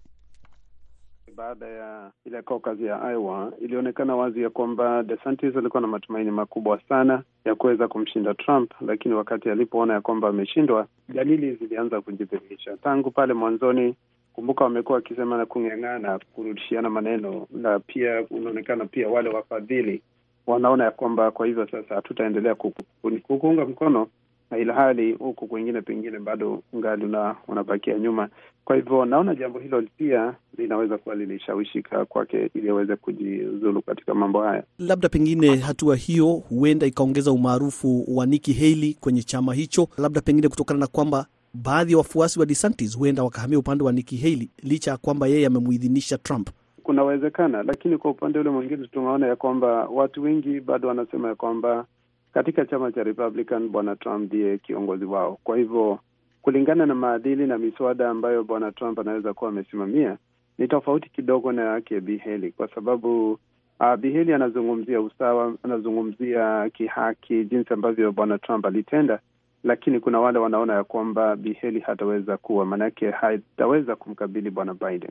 Baada 1.37 1.67
ya 1.67 2.11
ile 2.27 2.43
caucus 2.43 2.81
ya 2.81 3.11
Iowa 3.13 3.53
ilionekana 3.61 4.17
wazi 4.17 4.43
ya 4.43 4.51
kwamba 4.51 5.03
DeSantis 5.03 5.57
alikuwa 5.57 5.81
na 5.81 5.87
matumaini 5.87 6.31
makubwa 6.31 6.81
sana 6.89 7.23
ya 7.45 7.55
kuweza 7.55 7.89
kumshinda 7.89 8.35
Trump, 8.35 8.73
lakini 8.81 9.15
wakati 9.15 9.51
alipoona 9.51 9.95
ya 9.95 10.01
kwamba 10.01 10.29
ameshindwa, 10.29 10.87
dalili 11.09 11.55
zilianza 11.55 12.01
kujidhihirisha 12.01 12.77
tangu 12.77 13.11
pale 13.11 13.35
mwanzoni. 13.35 13.95
Kumbuka, 14.33 14.65
wamekuwa 14.65 14.97
wakisema 14.97 15.37
na 15.39 15.47
kung'ang'ana 15.47 16.19
kurudishiana 16.33 16.91
maneno, 16.91 17.47
na 17.51 17.79
pia 17.81 18.25
unaonekana 18.31 18.87
pia 18.87 19.09
wale 19.09 19.29
wafadhili 19.31 20.03
wanaona 20.47 20.85
ya 20.85 20.91
kwamba 20.91 21.31
kwa 21.31 21.47
hivyo 21.47 21.67
sasa 21.69 21.95
hatutaendelea 21.95 22.55
kukuunga 22.55 23.65
mkono 23.67 24.09
na 24.51 24.59
ila 24.59 24.75
hali 24.75 25.13
huku 25.13 25.47
kwingine 25.47 25.83
pengine 25.83 26.19
bado 26.19 26.63
ngali 26.77 27.05
una 27.05 27.37
unabakia 27.49 27.99
nyuma. 27.99 28.29
Kwa 28.65 28.77
hivyo 28.77 29.05
naona 29.05 29.35
jambo 29.35 29.59
hilo 29.59 29.83
pia 29.97 30.35
linaweza 30.59 30.99
kuwa 30.99 31.15
lilishawishika 31.15 32.05
kwake 32.05 32.51
ili 32.55 32.69
aweze 32.69 32.97
kujiuzulu 32.97 33.83
katika 33.83 34.15
mambo 34.15 34.43
haya. 34.43 34.63
Labda 34.79 35.09
pengine 35.09 35.57
hatua 35.57 35.97
hiyo 35.97 36.27
huenda 36.27 36.87
ikaongeza 36.87 37.33
umaarufu 37.33 38.05
wa 38.17 38.27
Nikki 38.27 38.53
Haley 38.53 38.95
kwenye 39.01 39.23
chama 39.23 39.55
hicho, 39.55 39.89
labda 39.99 40.21
pengine 40.21 40.49
kutokana 40.49 40.81
na 40.81 40.87
kwamba 40.87 41.27
baadhi 41.55 41.93
ya 41.93 41.99
wafuasi 41.99 42.41
wa 42.41 42.47
DeSantis 42.47 42.99
huenda 42.99 43.23
wakahamia 43.25 43.59
upande 43.59 43.85
wa 43.85 43.93
Nikki 43.93 44.17
Haley 44.17 44.51
licha 44.63 44.91
ya 44.91 44.97
kwamba 44.97 45.27
yeye 45.27 45.47
amemuidhinisha 45.47 46.19
Trump. 46.19 46.49
Kunawezekana, 46.83 47.63
lakini 47.63 47.99
kwa 47.99 48.11
upande 48.11 48.39
ule 48.39 48.51
mwingine 48.51 48.87
tunaona 48.87 49.27
ya 49.27 49.37
kwamba 49.37 49.67
watu 49.89 50.23
wengi 50.23 50.61
bado 50.61 50.89
wanasema 50.89 51.29
ya 51.29 51.35
kwamba 51.35 51.87
katika 52.35 52.67
chama 52.67 52.93
cha 52.93 53.03
Republican 53.03 53.69
bwana 53.69 53.97
Trump 53.97 54.25
ndiye 54.33 54.59
kiongozi 54.59 55.05
wao. 55.05 55.39
Kwa 55.45 55.57
hivyo 55.57 55.99
kulingana 56.43 56.87
na 56.87 56.95
maadili 56.95 57.47
na 57.47 57.59
miswada 57.59 58.11
ambayo 58.11 58.45
bwana 58.45 58.73
Trump 58.73 58.99
anaweza 58.99 59.35
kuwa 59.35 59.51
amesimamia 59.51 60.17
ni 60.59 60.69
tofauti 60.69 61.11
kidogo 61.11 61.53
na 61.53 61.63
yake 61.65 62.01
Bi 62.01 62.19
Haley, 62.19 62.53
kwa 62.53 62.69
sababu 62.75 63.33
uh, 63.81 63.95
Bi 63.99 64.13
Haley 64.13 64.35
anazungumzia 64.35 65.01
usawa, 65.01 65.55
anazungumzia 65.63 66.71
kihaki, 66.71 67.45
jinsi 67.45 67.75
ambavyo 67.75 68.13
bwana 68.13 68.39
Trump 68.39 68.67
alitenda, 68.67 69.19
lakini 69.65 70.01
kuna 70.01 70.21
wale 70.21 70.39
wanaona 70.39 70.75
ya 70.75 70.85
kwamba 70.85 71.37
Bi 71.37 71.53
Haley 71.53 71.81
hataweza 71.81 72.37
kuwa, 72.37 72.67
maanake 72.67 73.11
hataweza 73.11 73.97
kumkabili 73.97 74.51
bwana 74.51 74.75
Biden. 74.75 75.11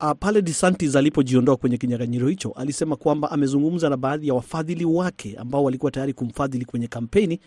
Uh, 0.00 0.12
pale 0.20 0.42
DeSantis 0.42 0.96
alipojiondoa 0.96 1.56
kwenye 1.56 1.76
kinyang'anyiro 1.78 2.28
hicho 2.28 2.52
alisema 2.56 2.96
kwamba 2.96 3.30
amezungumza 3.30 3.88
na 3.90 3.96
baadhi 3.96 4.28
ya 4.28 4.34
wafadhili 4.34 4.84
wake 4.84 5.36
ambao 5.38 5.64
walikuwa 5.64 5.92
tayari 5.92 6.12
kumfadhili 6.12 6.64
kwenye 6.64 6.86
kampeni 6.88 7.40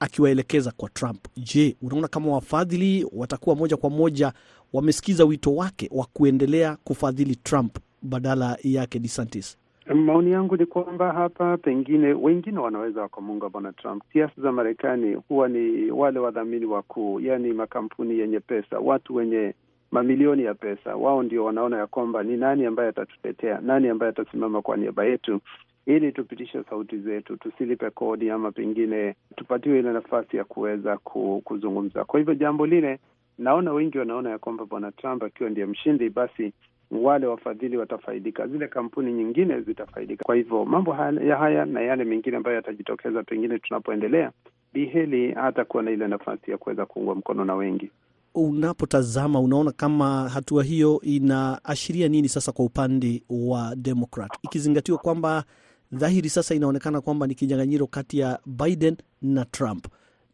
akiwaelekeza 0.00 0.72
kwa 0.76 0.88
Trump. 0.88 1.26
Je, 1.36 1.76
unaona 1.82 2.08
kama 2.08 2.32
wafadhili 2.32 3.06
watakuwa 3.12 3.56
moja 3.56 3.76
kwa 3.76 3.90
moja 3.90 4.32
wamesikiza 4.72 5.24
wito 5.24 5.54
wake 5.54 5.88
wa 5.92 6.06
kuendelea 6.12 6.76
kufadhili 6.84 7.36
Trump 7.36 7.76
badala 8.02 8.58
yake 8.62 8.98
DeSantis? 8.98 9.58
Maoni 9.94 10.30
yangu 10.30 10.56
ni 10.56 10.66
kwamba 10.66 11.12
hapa 11.12 11.56
pengine 11.56 12.06
wengine 12.12 12.58
wanaweza 12.58 13.00
wakamuunga 13.02 13.48
bwana 13.48 13.72
Trump. 13.72 14.02
Siasa 14.12 14.42
za 14.42 14.52
Marekani 14.52 15.14
huwa 15.28 15.48
ni 15.48 15.90
wale 15.90 16.18
wadhamini 16.18 16.64
wakuu, 16.66 17.20
yaani 17.20 17.52
makampuni 17.52 18.18
yenye 18.18 18.40
pesa, 18.40 18.78
watu 18.78 19.14
wenye 19.14 19.54
mamilioni 19.90 20.42
ya 20.44 20.54
pesa. 20.54 20.96
Wao 20.96 21.22
ndio 21.22 21.44
wanaona 21.44 21.78
ya 21.78 21.86
kwamba 21.86 22.22
ni 22.22 22.36
nani 22.36 22.66
ambaye 22.66 22.88
atatutetea, 22.88 23.60
nani 23.60 23.88
ambaye 23.88 24.10
atasimama 24.10 24.62
kwa 24.62 24.76
niaba 24.76 25.04
yetu, 25.04 25.40
ili 25.86 26.12
tupitishe 26.12 26.62
sauti 26.70 26.98
zetu, 26.98 27.36
tusilipe 27.36 27.90
kodi 27.90 28.30
ama 28.30 28.52
pengine 28.52 29.14
tupatiwe 29.36 29.78
ile 29.78 29.92
nafasi 29.92 30.36
ya 30.36 30.44
kuweza 30.44 30.96
kuzungumza. 31.44 32.04
Kwa 32.04 32.18
hivyo 32.20 32.34
jambo 32.34 32.66
lile, 32.66 32.98
naona 33.38 33.72
wengi 33.72 33.98
wanaona 33.98 34.30
ya 34.30 34.38
kwamba 34.38 34.64
bwana 34.64 34.92
Trump 34.92 35.22
akiwa 35.22 35.50
ndiye 35.50 35.66
mshindi, 35.66 36.10
basi 36.10 36.52
wale 36.90 37.26
wafadhili 37.26 37.76
watafaidika, 37.76 38.46
zile 38.46 38.68
kampuni 38.68 39.12
nyingine 39.12 39.60
zitafaidika. 39.60 40.24
Kwa 40.24 40.34
hivyo 40.36 40.64
mambo 40.64 40.92
haya, 40.92 41.36
haya 41.36 41.64
na 41.64 41.80
yale 41.80 42.04
mengine 42.04 42.36
ambayo 42.36 42.56
yatajitokeza 42.56 43.22
pengine 43.22 43.58
tunapoendelea, 43.58 44.30
Bi 44.72 44.86
Haley 44.86 45.32
hatakuwa 45.32 45.82
na 45.82 45.90
ile 45.90 46.08
nafasi 46.08 46.50
ya 46.50 46.58
kuweza 46.58 46.86
kuungwa 46.86 47.14
mkono 47.14 47.44
na 47.44 47.54
wengi. 47.54 47.90
Unapotazama 48.36 49.40
unaona 49.40 49.72
kama 49.72 50.28
hatua 50.28 50.64
hiyo 50.64 51.00
inaashiria 51.02 52.08
nini 52.08 52.28
sasa 52.28 52.52
kwa 52.52 52.64
upande 52.64 53.22
wa 53.30 53.76
Democrat, 53.76 54.30
ikizingatiwa 54.42 54.98
kwamba 54.98 55.44
dhahiri 55.92 56.28
sasa 56.28 56.54
inaonekana 56.54 57.00
kwamba 57.00 57.26
ni 57.26 57.34
kinyang'anyiro 57.34 57.86
kati 57.86 58.18
ya 58.18 58.38
Biden 58.46 58.96
na 59.22 59.44
Trump. 59.44 59.86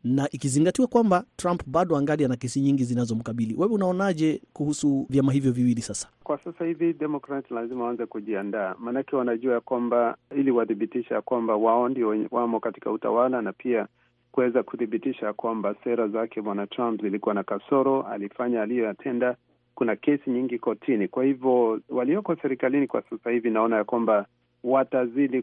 na 0.05 0.29
ikizingatiwa 0.31 0.89
kwamba 0.89 1.25
Trump 1.37 1.63
bado 1.67 1.97
angali 1.97 2.25
ana 2.25 2.37
kesi 2.37 2.61
nyingi 2.61 2.85
zinazomkabili. 2.85 3.55
Wewe 3.59 3.73
unaonaje 3.73 4.43
kuhusu 4.53 5.07
vyama 5.11 5.33
hivyo 5.33 5.53
viwili 5.53 5.83
sasa? 5.83 6.09
Kwa 6.25 6.39
sasa 6.39 6.65
hivi 6.65 6.93
Democrat 6.93 7.51
lazima 7.51 7.85
waanze 7.85 8.07
kujiandaa, 8.07 8.75
maanake 8.79 9.17
wanajua 9.17 9.55
ya 9.55 9.61
kwamba 9.61 10.17
ili 10.37 10.51
wathibitisha 10.51 11.23
kwamba 11.23 11.57
wao 11.57 11.89
ndio 11.89 12.27
wamo 12.31 12.61
katika 12.61 12.91
utawala 12.91 13.43
na 13.43 13.53
pia 13.53 13.87
kuweza 14.33 14.63
kuthibitisha 14.63 15.33
kwamba 15.33 15.75
sera 15.85 16.09
zake 16.09 16.43
bwana 16.43 16.67
Trump 16.67 17.03
zilikuwa 17.03 17.35
na 17.35 17.43
kasoro, 17.43 18.03
alifanya 18.03 18.63
aliyoyatenda. 18.63 19.37
Kuna 19.75 19.97
kesi 19.97 20.31
nyingi 20.31 20.59
kotini. 20.59 21.09
Kwa 21.09 21.25
hivyo 21.25 21.81
walioko 21.89 22.37
serikalini 22.37 22.87
kwa 22.87 23.03
sasa 23.11 23.31
hivi 23.31 23.51
naona 23.51 23.77
ya 23.77 23.85
kwamba 23.85 24.27
watazidi 24.65 25.43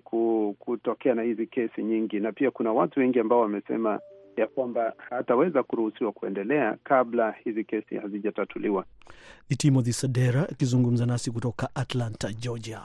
kutokea 0.59 1.13
na 1.15 1.21
hizi 1.21 1.47
kesi 1.47 1.83
nyingi, 1.83 2.19
na 2.19 2.31
pia 2.31 2.51
kuna 2.51 2.73
watu 2.73 2.99
wengi 2.99 3.19
ambao 3.19 3.39
wamesema 3.39 3.99
ya 4.37 4.47
kwamba 4.47 4.93
hataweza 5.09 5.63
kuruhusiwa 5.63 6.11
kuendelea 6.11 6.77
kabla 6.83 7.31
hizi 7.43 7.63
kesi 7.63 7.95
hazijatatuliwa. 7.95 8.85
Ni 9.49 9.55
Timothy 9.55 9.91
Sadera 9.91 10.49
akizungumza 10.49 11.05
nasi 11.05 11.31
kutoka 11.31 11.69
Atlanta, 11.75 12.33
Georgia. 12.33 12.81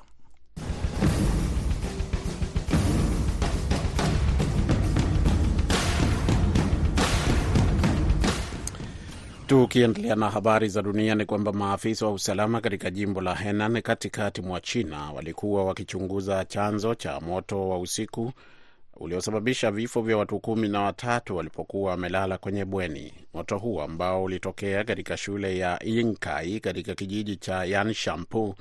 Tukiendelea 9.46 10.14
na 10.16 10.30
habari 10.30 10.68
za 10.68 10.82
dunia 10.82 11.14
ni 11.14 11.24
kwamba 11.24 11.52
maafisa 11.52 12.06
wa 12.06 12.12
usalama 12.12 12.60
katika 12.60 12.90
jimbo 12.90 13.20
la 13.20 13.34
Henan 13.34 13.82
katikati 13.82 14.42
mwa 14.42 14.60
China 14.60 15.12
walikuwa 15.12 15.64
wakichunguza 15.64 16.44
chanzo 16.44 16.94
cha 16.94 17.20
moto 17.20 17.68
wa 17.68 17.78
usiku 17.78 18.32
uliosababisha 18.96 19.70
vifo 19.70 20.02
vya 20.02 20.16
watu 20.16 20.38
kumi 20.40 20.68
na 20.68 20.80
watatu 20.80 21.36
walipokuwa 21.36 21.90
wamelala 21.90 22.38
kwenye 22.38 22.64
bweni. 22.64 23.12
Moto 23.34 23.58
huo 23.58 23.82
ambao 23.82 24.24
ulitokea 24.24 24.84
katika 24.84 25.16
shule 25.16 25.58
ya 25.58 25.78
Yinkai 25.84 26.60
katika 26.60 26.94
kijiji 26.94 27.36
cha 27.36 27.64
Yanshampu 27.64 28.54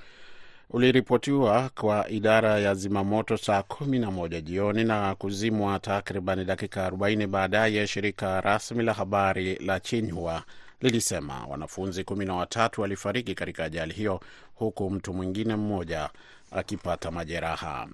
uliripotiwa 0.70 1.70
kwa 1.76 2.10
idara 2.10 2.60
ya 2.60 2.76
zimamoto 2.76 3.38
saa 3.38 3.64
kumi 3.64 4.00
na 4.00 4.12
moja 4.12 4.42
jioni 4.42 4.84
na 4.84 5.16
kuzimwa 5.16 5.80
takriban 5.80 6.46
dakika 6.46 6.90
40 6.90 7.28
baadaye. 7.28 7.88
Shirika 7.88 8.42
rasmi 8.42 8.84
la 8.84 8.94
habari 8.94 9.56
la 9.56 9.80
Xinhua 9.80 10.44
lilisema 10.84 11.46
wanafunzi 11.50 12.04
kumi 12.04 12.26
na 12.26 12.36
watatu 12.36 12.82
walifariki 12.82 13.36
katika 13.36 13.64
ajali 13.64 13.94
hiyo 13.94 14.20
huku 14.56 14.90
mtu 14.90 15.14
mwingine 15.14 15.56
mmoja 15.56 16.10
akipata 16.52 17.12
majeraha. 17.12 17.88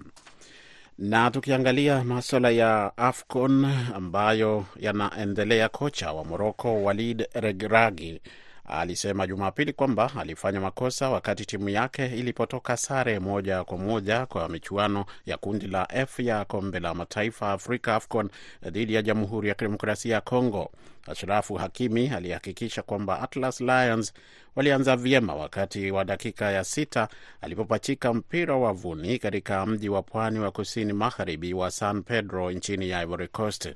Na 0.98 1.30
tukiangalia 1.30 2.04
maswala 2.04 2.50
ya 2.50 2.92
AFCON 2.96 3.64
ambayo 3.94 4.64
yanaendelea, 4.76 5.68
kocha 5.68 6.12
wa 6.12 6.24
Moroko 6.24 6.82
Walid 6.82 7.26
Regragi 7.34 8.20
alisema 8.64 9.26
Jumapili 9.26 9.72
kwamba 9.72 10.10
alifanya 10.18 10.60
makosa 10.60 11.10
wakati 11.10 11.46
timu 11.46 11.68
yake 11.68 12.06
ilipotoka 12.06 12.76
sare 12.76 13.18
moja 13.18 13.64
kwa 13.64 13.78
moja 13.78 14.26
kwa 14.26 14.48
michuano 14.48 15.04
ya 15.26 15.36
kundi 15.36 15.66
la 15.66 15.88
F 15.94 16.20
ya 16.20 16.44
kombe 16.44 16.80
la 16.80 16.94
mataifa 16.94 17.52
Afrika 17.52 17.94
AFCON 17.94 18.30
dhidi 18.62 18.94
ya 18.94 19.02
Jamhuri 19.02 19.48
ya 19.48 19.54
Kidemokrasia 19.54 20.14
ya 20.14 20.20
Kongo. 20.20 20.70
Ashrafu 21.06 21.54
Hakimi 21.54 22.08
alihakikisha 22.08 22.82
kwamba 22.82 23.20
Atlas 23.20 23.60
Lions 23.60 24.12
walianza 24.56 24.96
vyema 24.96 25.34
wakati 25.34 25.90
wa 25.90 26.04
dakika 26.04 26.50
ya 26.50 26.64
sita 26.64 27.08
alipopachika 27.40 28.14
mpira 28.14 28.56
wavuni 28.56 29.18
katika 29.18 29.66
mji 29.66 29.88
wa 29.88 30.02
pwani 30.02 30.38
wa 30.38 30.50
kusini 30.50 30.92
magharibi 30.92 31.54
wa 31.54 31.70
San 31.70 32.02
Pedro 32.02 32.50
nchini 32.50 32.90
Ivory 32.90 33.28
Coast. 33.28 33.68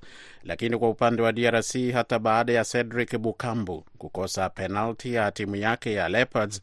Lakini 0.44 0.78
kwa 0.78 0.90
upande 0.90 1.22
wa 1.22 1.32
DRC, 1.32 1.92
hata 1.92 2.18
baada 2.18 2.52
ya 2.52 2.64
Cedric 2.64 3.16
Bukambu 3.18 3.84
kukosa 3.98 4.50
penalti 4.50 5.14
ya 5.14 5.30
timu 5.30 5.56
yake 5.56 5.92
ya 5.92 6.08
Leopards 6.08 6.60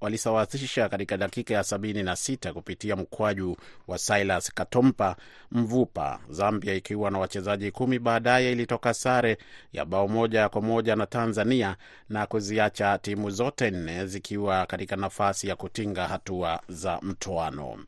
walisawazisha 0.00 0.88
katika 0.88 1.16
dakika 1.16 1.54
ya 1.54 1.62
sabini 1.64 2.02
na 2.02 2.16
sita 2.16 2.52
kupitia 2.52 2.96
mkwaju 2.96 3.56
wa 3.88 3.98
Silas 3.98 4.52
Katompa 4.54 5.16
Mvupa. 5.52 6.20
Zambia 6.30 6.74
ikiwa 6.74 7.10
na 7.10 7.18
wachezaji 7.18 7.70
kumi 7.70 7.98
baadaye 7.98 8.52
ilitoka 8.52 8.94
sare 8.94 9.38
ya 9.72 9.84
bao 9.84 10.08
moja 10.08 10.48
kwa 10.48 10.62
moja 10.62 10.96
na 10.96 11.06
Tanzania 11.06 11.76
na 12.08 12.26
kuziacha 12.26 12.98
timu 12.98 13.30
zote 13.30 13.70
nne 13.70 14.06
zikiwa 14.06 14.66
katika 14.66 14.96
nafasi 14.96 15.48
ya 15.48 15.56
kutinga 15.56 16.08
hatua 16.08 16.60
za 16.68 16.98
mtoano. 17.02 17.78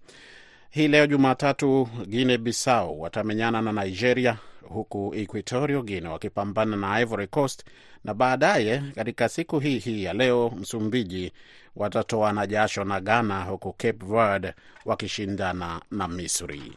Hii 0.70 0.88
leo 0.88 1.06
Jumatatu, 1.06 1.88
Guinea 2.06 2.38
Bissau 2.38 3.00
watamenyana 3.00 3.62
na 3.62 3.72
Nigeria, 3.72 4.36
huku 4.68 5.14
Equatorio 5.16 5.82
Guine 5.82 6.08
wakipambana 6.08 6.76
na 6.76 7.00
Ivory 7.00 7.26
Coast, 7.26 7.64
na 8.04 8.14
baadaye 8.14 8.82
katika 8.94 9.28
siku 9.28 9.58
hii 9.58 9.78
hii 9.78 10.04
ya 10.04 10.12
leo 10.12 10.52
Msumbiji 10.56 11.32
watatoana 11.76 12.46
jasho 12.46 12.84
na 12.84 13.00
Ghana, 13.00 13.44
huku 13.44 13.72
Cape 13.72 14.06
Verde 14.06 14.54
wakishindana 14.84 15.80
na 15.90 16.08
Misri. 16.08 16.72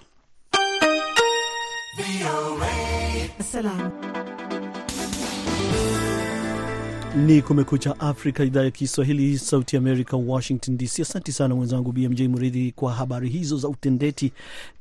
Ni 7.16 7.42
Kumekucha 7.42 8.00
Afrika, 8.00 8.44
idhaa 8.44 8.64
ya 8.64 8.72
Kiswahili, 8.72 9.38
Sauti 9.38 9.78
Amerika, 9.78 10.18
Washington 10.18 10.78
DC. 10.78 11.00
Asante 11.02 11.32
sana 11.32 11.56
mwenzangu 11.56 11.92
BMJ 11.92 12.22
Mridhi 12.22 12.72
kwa 12.72 12.94
habari 12.94 13.30
hizo 13.30 13.58
za 13.58 13.68
utendeti. 13.68 14.32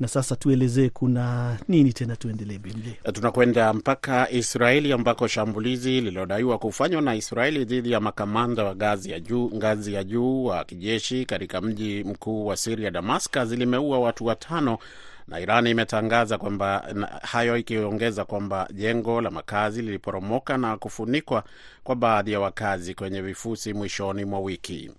Na 0.01 0.09
sasa 0.09 0.37
tuelezee 0.37 0.89
kuna 0.89 1.57
nini 1.69 1.93
tena, 1.93 2.17
tuendelee 2.17 2.59
BMJ. 2.59 3.13
Tunakwenda 3.13 3.73
mpaka 3.73 4.31
Israeli 4.31 4.93
ambako 4.93 5.29
shambulizi 5.29 5.91
lililodaiwa 5.91 6.59
kufanywa 6.59 7.03
na 7.03 7.15
Israeli 7.15 7.65
dhidi 7.65 7.91
ya 7.91 8.01
makamanda 8.01 8.65
wa 8.65 8.77
ngazi 8.77 9.11
ya 9.11 9.21
juu 9.21 9.51
ngazi 9.55 9.93
ya 9.95 10.05
juu 10.05 10.45
wa 10.45 10.65
kijeshi 10.65 11.25
katika 11.25 11.61
mji 11.61 12.05
mkuu 12.05 12.47
wa 12.47 12.57
Siria, 12.57 12.91
Damascus, 12.91 13.51
limeua 13.51 13.99
watu 13.99 14.27
watano 14.27 14.79
na 15.29 15.41
Iran 15.41 15.67
imetangaza 15.67 16.39
kwamba 16.39 16.95
hayo, 17.23 17.57
ikiongeza 17.57 18.25
kwamba 18.25 18.69
jengo 18.73 19.21
la 19.21 19.31
makazi 19.31 19.83
liliporomoka 19.83 20.59
na 20.59 20.77
kufunikwa 20.77 21.45
kwa 21.85 21.97
baadhi 21.97 22.33
ya 22.33 22.41
wakazi 22.41 22.95
kwenye 22.95 23.23
vifusi 23.23 23.73
mwishoni 23.75 24.25
mwa 24.25 24.41
wiki. 24.41 24.91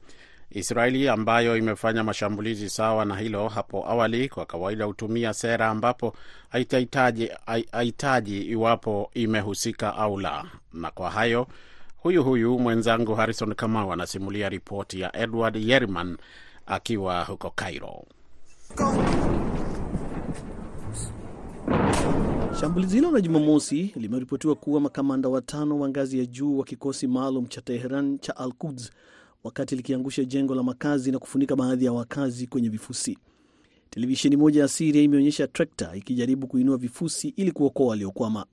Israeli 0.50 1.10
ambayo 1.10 1.58
imefanya 1.58 2.04
mashambulizi 2.04 2.70
sawa 2.70 3.06
na 3.06 3.16
hilo 3.18 3.48
hapo 3.48 3.90
awali, 3.90 4.30
kwa 4.30 4.46
kawaida 4.46 4.86
hutumia 4.86 5.34
sera 5.34 5.68
ambapo 5.68 6.16
haihitaji 6.50 8.42
iwapo 8.42 9.10
imehusika 9.14 9.96
au 9.96 10.20
la. 10.20 10.46
Na 10.74 10.92
kwa 10.92 11.12
hayo, 11.12 11.48
huyu 11.98 12.24
huyu 12.24 12.60
mwenzangu 12.60 13.16
Harrison 13.16 13.56
Kamau 13.56 13.94
anasimulia 13.94 14.50
ripoti 14.50 15.00
ya 15.02 15.16
Edward 15.16 15.56
Yerman 15.56 16.18
akiwa 16.66 17.24
huko 17.24 17.50
Cairo. 17.50 18.04
Shambulizi 22.60 22.96
hilo 22.96 23.12
la 23.12 23.22
Jumamosi 23.22 23.92
limeripotiwa 23.96 24.56
kuwa 24.56 24.82
makamanda 24.82 25.30
watano 25.30 25.80
wa 25.80 25.90
ngazi 25.90 26.20
ya 26.20 26.26
juu 26.26 26.58
wa 26.58 26.66
kikosi 26.66 27.08
maalum 27.08 27.46
cha 27.48 27.62
Teheran 27.62 28.20
cha 28.20 28.38
Al 28.38 28.52
Quds 28.54 28.92
wakati 29.44 29.76
likiangusha 29.76 30.24
jengo 30.24 30.56
la 30.56 30.64
makazi 30.64 31.12
na 31.12 31.20
kufunika 31.20 31.56
baadhi 31.56 31.86
ya 31.86 31.92
wakazi 31.94 32.48
kwenye 32.48 32.70
vifusi. 32.70 33.18
Televisheni 33.90 34.38
moja 34.38 34.62
ya 34.62 34.68
Siria 34.68 35.02
imeonyesha 35.02 35.48
trekta 35.48 35.96
ikijaribu 35.96 36.48
kuinua 36.48 36.78
vifusi 36.78 37.28
ili 37.38 37.52
kuokoa 37.52 37.88
waliokwama. 37.88 38.46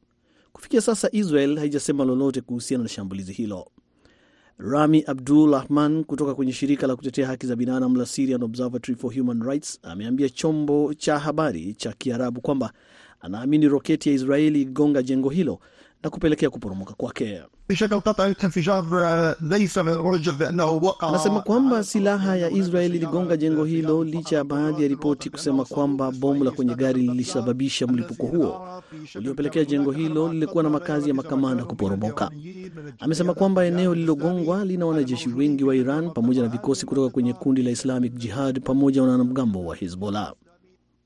Kufikia 0.53 0.81
sasa, 0.81 1.09
Israel 1.13 1.59
haijasema 1.59 2.05
lolote 2.05 2.41
kuhusiana 2.41 2.83
na 2.83 2.89
shambulizi 2.89 3.33
hilo. 3.33 3.67
Rami 4.59 5.05
Abdul 5.07 5.51
Rahman 5.53 6.05
kutoka 6.05 6.35
kwenye 6.35 6.53
shirika 6.53 6.87
la 6.87 6.97
kutetea 6.97 7.27
haki 7.27 7.47
za 7.47 7.57
binadamu 7.57 7.97
la 7.97 8.07
Syrian 8.07 8.43
Observatory 8.43 8.99
for 8.99 9.15
Human 9.19 9.43
Rights 9.43 9.79
ameambia 9.83 10.29
chombo 10.29 10.95
cha 10.95 11.19
habari 11.19 11.75
cha 11.75 11.93
Kiarabu 11.93 12.41
kwamba 12.41 12.73
anaamini 13.23 13.69
roketi 13.69 14.09
ya 14.09 14.15
Israeli 14.15 14.63
igonga 14.63 15.03
jengo 15.03 15.29
hilo 15.31 15.59
na 16.03 16.11
kupelekea 16.11 16.51
kuporomoka 16.51 16.95
kwake. 16.95 17.43
Anasema 21.01 21.41
kwamba 21.41 21.85
silaha 21.85 22.37
ya 22.37 22.51
Israeli 22.51 22.97
iligonga 22.97 23.37
jengo 23.37 23.65
hilo 23.65 24.05
licha 24.05 24.37
ya 24.37 24.45
baadhi 24.45 24.83
ya 24.83 24.89
ripoti 24.89 25.31
kusema 25.31 25.65
kwamba 25.65 26.11
bomu 26.11 26.45
la 26.45 26.51
kwenye 26.51 26.75
gari 26.75 27.03
lilisababisha 27.03 27.87
mlipuko 27.87 28.27
huo 28.27 28.83
uliopelekea 29.15 29.65
jengo 29.65 29.93
hilo 29.93 30.33
lilikuwa 30.33 30.63
na 30.63 30.71
makazi 30.71 31.09
ya 31.09 31.15
makamanda 31.15 31.65
kuporomoka. 31.65 32.31
Amesema 32.99 33.35
kwamba 33.35 33.65
eneo 33.65 33.95
lililogongwa 33.95 34.65
lina 34.65 34.87
wanajeshi 34.87 35.29
wengi 35.29 35.65
wa 35.65 35.77
Iran 35.77 36.11
pamoja 36.11 36.43
na 36.43 36.49
vikosi 36.49 36.87
kutoka 36.87 37.09
kwenye 37.11 37.33
kundi 37.33 37.63
la 37.63 37.71
Islamic 37.71 38.15
Jihad 38.15 38.61
pamoja 38.61 39.03
na 39.03 39.09
wanamgambo 39.13 39.65
wa 39.65 39.77
Hezbollah. 39.77 40.35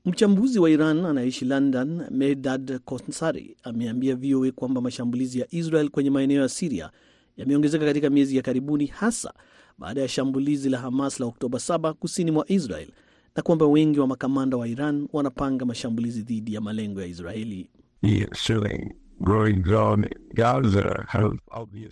Mchambuzi 0.07 0.59
wa 0.59 0.69
Iran 0.69 1.05
anayeishi 1.05 1.45
London, 1.45 2.03
Medad 2.11 2.79
Konsari, 2.79 3.55
ameambia 3.63 4.15
VOA 4.15 4.51
kwamba 4.51 4.81
mashambulizi 4.81 5.39
ya 5.39 5.47
Israel 5.49 5.89
kwenye 5.89 6.09
maeneo 6.09 6.41
ya 6.41 6.49
Siria 6.49 6.89
yameongezeka 7.37 7.85
katika 7.85 8.09
miezi 8.09 8.35
ya 8.37 8.41
karibuni, 8.41 8.85
hasa 8.85 9.33
baada 9.77 10.01
ya 10.01 10.07
shambulizi 10.07 10.69
la 10.69 10.77
Hamas 10.77 11.19
la 11.19 11.25
Oktoba 11.25 11.57
7 11.57 11.93
kusini 11.93 12.31
mwa 12.31 12.45
Israel, 12.51 12.87
na 13.35 13.43
kwamba 13.43 13.65
wengi 13.67 13.99
wa 13.99 14.07
makamanda 14.07 14.57
wa 14.57 14.67
Iran 14.67 15.07
wanapanga 15.13 15.65
mashambulizi 15.65 16.21
dhidi 16.21 16.53
ya 16.53 16.61
malengo 16.61 17.01
ya 17.01 17.07
Israeli. 17.07 17.69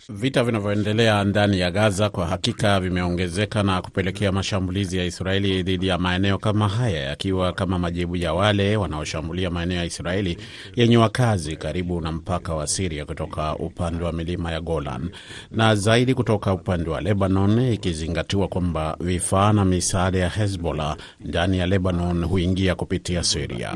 Vita 0.08 0.44
vinavyoendelea 0.44 1.24
ndani 1.24 1.60
ya 1.60 1.70
Gaza 1.70 2.10
kwa 2.10 2.26
hakika 2.26 2.80
vimeongezeka 2.80 3.62
na 3.62 3.82
kupelekea 3.82 4.32
mashambulizi 4.32 4.98
ya 4.98 5.04
Israeli 5.04 5.62
dhidi 5.62 5.86
ya 5.86 5.98
maeneo 5.98 6.38
kama 6.38 6.68
haya, 6.68 7.00
yakiwa 7.02 7.52
kama 7.52 7.78
majibu 7.78 8.16
ya 8.16 8.34
wale 8.34 8.76
wanaoshambulia 8.76 9.50
maeneo 9.50 9.76
ya 9.78 9.84
Israeli 9.84 10.38
yenye 10.76 10.96
wakazi 10.96 11.56
karibu 11.56 12.00
na 12.00 12.12
mpaka 12.12 12.54
wa 12.54 12.66
Siria 12.66 13.04
kutoka 13.06 13.56
upande 13.56 14.04
wa 14.04 14.12
milima 14.12 14.52
ya 14.52 14.60
Golan. 14.60 15.10
Na 15.50 15.74
zaidi 15.74 16.14
kutoka 16.14 16.52
upande 16.52 16.90
wa 16.90 17.00
Lebanon, 17.00 17.72
ikizingatiwa 17.72 18.48
kwamba 18.48 18.96
vifaa 19.00 19.52
na 19.52 19.64
misaada 19.64 20.18
ya 20.18 20.28
Hezbollah 20.28 20.96
ndani 21.20 21.58
ya 21.58 21.66
Lebanon 21.66 22.24
huingia 22.24 22.74
kupitia 22.74 23.22
Siria. 23.22 23.72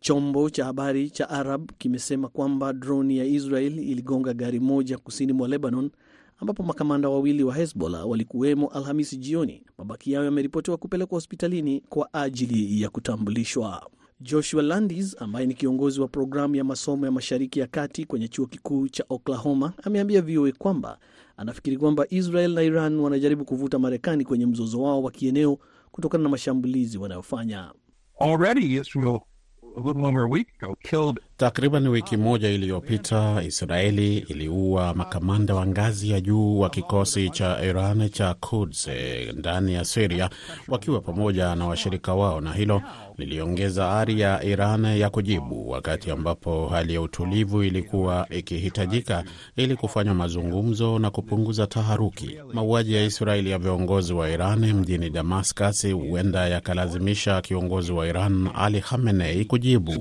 Chombo 0.00 0.50
cha 0.50 0.64
habari 0.64 1.10
cha 1.10 1.28
Arab 1.30 1.70
kimesema 1.78 2.28
kwamba 2.28 2.72
droni 2.72 3.18
ya 3.18 3.24
Israel 3.24 3.78
iligonga 3.78 4.34
gari 4.34 4.60
moja 4.60 4.98
kusini 4.98 5.32
mwa 5.32 5.48
Lebanon, 5.48 5.90
ambapo 6.38 6.62
makamanda 6.62 7.08
wawili 7.08 7.44
wa 7.44 7.54
Hezbollah 7.54 8.08
walikuwemo 8.08 8.68
Alhamisi 8.68 9.16
jioni. 9.16 9.62
Mabaki 9.78 10.12
yao 10.12 10.24
yameripotiwa 10.24 10.76
kupelekwa 10.76 11.16
hospitalini 11.16 11.80
kwa 11.88 12.14
ajili 12.14 12.82
ya 12.82 12.88
kutambulishwa. 12.90 13.90
Joshua 14.20 14.62
Landis 14.62 15.16
ambaye 15.22 15.46
ni 15.46 15.54
kiongozi 15.54 16.00
wa 16.00 16.08
programu 16.08 16.56
ya 16.56 16.64
masomo 16.64 17.06
ya 17.06 17.12
Mashariki 17.12 17.60
ya 17.60 17.66
Kati 17.66 18.04
kwenye 18.04 18.28
chuo 18.28 18.46
kikuu 18.46 18.88
cha 18.88 19.04
Oklahoma 19.08 19.72
ameambia 19.82 20.22
VOA 20.22 20.52
kwamba 20.52 20.98
anafikiri 21.36 21.76
kwamba 21.76 22.06
Israel 22.10 22.52
na 22.52 22.62
Iran 22.62 22.98
wanajaribu 23.00 23.44
kuvuta 23.44 23.78
Marekani 23.78 24.24
kwenye 24.24 24.46
mzozo 24.46 24.82
wao 24.82 25.02
wa 25.02 25.10
kieneo 25.10 25.58
kutokana 25.90 26.22
na 26.24 26.28
mashambulizi 26.30 26.98
wanayofanya. 26.98 27.72
a 29.76 29.80
little 29.80 30.06
over 30.06 30.22
a 30.22 30.28
week 30.28 30.48
ago 30.60 30.76
killed 30.82 31.18
Takriban 31.38 31.88
wiki 31.88 32.16
moja 32.16 32.48
iliyopita 32.50 33.42
Israeli 33.46 34.18
iliua 34.18 34.94
makamanda 34.94 35.54
wa 35.54 35.66
ngazi 35.66 36.10
ya 36.10 36.20
juu 36.20 36.58
wa 36.60 36.70
kikosi 36.70 37.30
cha 37.30 37.62
Iran 37.64 38.08
cha 38.10 38.34
Quds 38.34 38.88
ndani 39.34 39.74
ya 39.74 39.84
Siria 39.84 40.30
wakiwa 40.68 41.00
pamoja 41.00 41.54
na 41.54 41.66
washirika 41.66 42.14
wao, 42.14 42.40
na 42.40 42.52
hilo 42.52 42.82
liliongeza 43.18 43.90
ari 43.90 44.20
ya 44.20 44.44
Iran 44.44 44.84
ya 44.84 45.10
kujibu, 45.10 45.70
wakati 45.70 46.10
ambapo 46.10 46.66
hali 46.68 46.94
ya 46.94 47.00
utulivu 47.00 47.62
ilikuwa 47.62 48.26
ikihitajika 48.30 49.24
ili 49.56 49.76
kufanya 49.76 50.14
mazungumzo 50.14 50.98
na 50.98 51.10
kupunguza 51.10 51.66
taharuki. 51.66 52.38
Mauaji 52.52 52.94
ya 52.94 53.04
Israeli 53.04 53.50
ya 53.50 53.58
viongozi 53.58 54.12
wa 54.12 54.30
Iran 54.30 54.72
mjini 54.72 55.10
Damascus 55.10 55.86
huenda 55.92 56.48
yakalazimisha 56.48 57.40
kiongozi 57.40 57.92
wa 57.92 58.06
Iran 58.06 58.48
Ali 58.54 58.80
Khamenei 58.80 59.44
kujibu. 59.44 60.00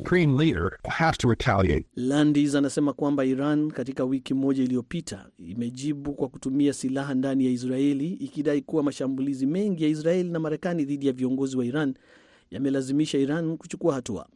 Landis 1.95 2.55
anasema 2.55 2.93
kwamba 2.93 3.25
Iran 3.25 3.71
katika 3.71 4.03
wiki 4.05 4.33
moja 4.33 4.63
iliyopita 4.63 5.29
imejibu 5.37 6.13
kwa 6.13 6.27
kutumia 6.29 6.73
silaha 6.73 7.13
ndani 7.13 7.45
ya 7.45 7.51
Israeli 7.51 8.07
ikidai 8.13 8.61
kuwa 8.61 8.83
mashambulizi 8.83 9.45
mengi 9.45 9.83
ya 9.83 9.89
Israeli 9.89 10.29
na 10.29 10.39
Marekani 10.39 10.85
dhidi 10.85 11.07
ya 11.07 11.13
viongozi 11.13 11.57
wa 11.57 11.65
Iran 11.65 11.93
yamelazimisha 12.51 13.17
Iran 13.17 13.57
kuchukua 13.57 13.93
hatua. 13.93 14.27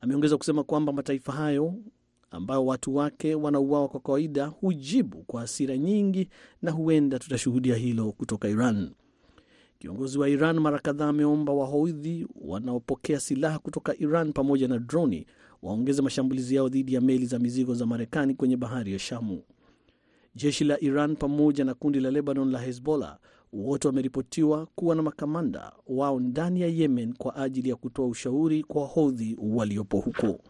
Ameongeza 0.00 0.36
kusema 0.36 0.64
kwamba 0.64 0.92
mataifa 0.92 1.32
hayo 1.32 1.74
ambayo 2.30 2.66
watu 2.66 2.96
wake 2.96 3.34
wanauawa 3.34 3.88
kwa 3.88 4.00
kawaida 4.00 4.46
hujibu 4.46 5.18
kwa 5.26 5.40
hasira 5.40 5.76
nyingi, 5.78 6.28
na 6.62 6.70
huenda 6.70 7.18
tutashuhudia 7.18 7.74
hilo 7.74 8.12
kutoka 8.12 8.48
Iran. 8.48 8.90
Kiongozi 9.78 10.18
wa 10.18 10.28
Iran 10.28 10.58
mara 10.60 10.78
kadhaa 10.78 11.08
ameomba 11.08 11.52
Wahodhi 11.52 12.26
wanaopokea 12.40 13.20
silaha 13.20 13.58
kutoka 13.58 13.96
Iran 13.98 14.32
pamoja 14.32 14.68
na 14.68 14.78
droni 14.78 15.26
waongeze 15.62 16.02
mashambulizi 16.02 16.54
yao 16.54 16.68
dhidi 16.68 16.94
ya 16.94 17.00
meli 17.00 17.26
za 17.26 17.38
mizigo 17.38 17.74
za 17.74 17.86
Marekani 17.86 18.34
kwenye 18.34 18.56
bahari 18.56 18.92
ya 18.92 18.98
Shamu. 18.98 19.42
Jeshi 20.34 20.64
la 20.64 20.80
Iran 20.80 21.16
pamoja 21.16 21.64
na 21.64 21.74
kundi 21.74 22.00
la 22.00 22.10
Lebanon 22.10 22.50
la 22.50 22.58
Hezbollah 22.58 23.18
wote 23.52 23.88
wameripotiwa 23.88 24.66
kuwa 24.74 24.94
na 24.94 25.02
makamanda 25.02 25.72
wao 25.86 26.20
ndani 26.20 26.60
ya 26.60 26.66
Yemen 26.68 27.14
kwa 27.14 27.36
ajili 27.36 27.68
ya 27.68 27.76
kutoa 27.76 28.06
ushauri 28.06 28.62
kwa 28.62 28.82
Wahodhi 28.82 29.36
waliopo 29.40 30.00
huko. 30.00 30.40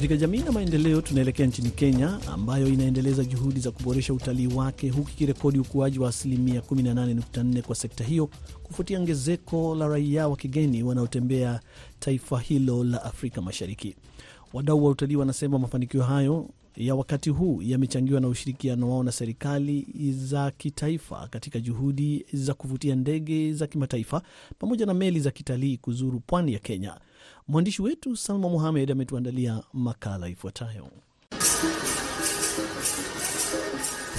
Katika 0.00 0.16
jamii 0.16 0.38
na 0.38 0.52
maendeleo, 0.52 1.00
tunaelekea 1.00 1.46
nchini 1.46 1.70
Kenya 1.70 2.18
ambayo 2.32 2.68
inaendeleza 2.68 3.24
juhudi 3.24 3.60
za 3.60 3.70
kuboresha 3.70 4.14
utalii 4.14 4.46
wake 4.46 4.90
huku 4.90 5.10
ikirekodi 5.10 5.58
ukuaji 5.58 5.98
wa 5.98 6.08
asilimia 6.08 6.60
18.4 6.60 7.62
kwa 7.62 7.74
sekta 7.74 8.04
hiyo 8.04 8.28
kufuatia 8.62 8.98
ongezeko 9.00 9.74
la 9.74 9.88
raia 9.88 10.28
wa 10.28 10.36
kigeni 10.36 10.82
wanaotembea 10.82 11.60
taifa 11.98 12.40
hilo 12.40 12.84
la 12.84 13.04
Afrika 13.04 13.42
Mashariki. 13.42 13.96
Wadau 14.52 14.84
wa 14.84 14.90
utalii 14.90 15.16
wanasema 15.16 15.58
mafanikio 15.58 16.02
hayo 16.02 16.48
ya 16.76 16.94
wakati 16.94 17.30
huu 17.30 17.62
yamechangiwa 17.62 18.20
na 18.20 18.28
ushirikiano 18.28 18.90
wao 18.90 19.02
na 19.02 19.12
serikali 19.12 19.86
za 20.12 20.50
kitaifa 20.50 21.28
katika 21.30 21.60
juhudi 21.60 22.26
za 22.32 22.54
kuvutia 22.54 22.94
ndege 22.96 23.52
za 23.52 23.66
kimataifa 23.66 24.22
pamoja 24.58 24.86
na 24.86 24.94
meli 24.94 25.20
za 25.20 25.30
kitalii 25.30 25.76
kuzuru 25.76 26.20
pwani 26.20 26.52
ya 26.52 26.58
Kenya. 26.58 26.94
Mwandishi 27.48 27.82
wetu 27.82 28.16
Salma 28.16 28.48
Muhamed 28.48 28.90
ametuandalia 28.90 29.62
makala 29.72 30.28
ifuatayo. 30.28 30.86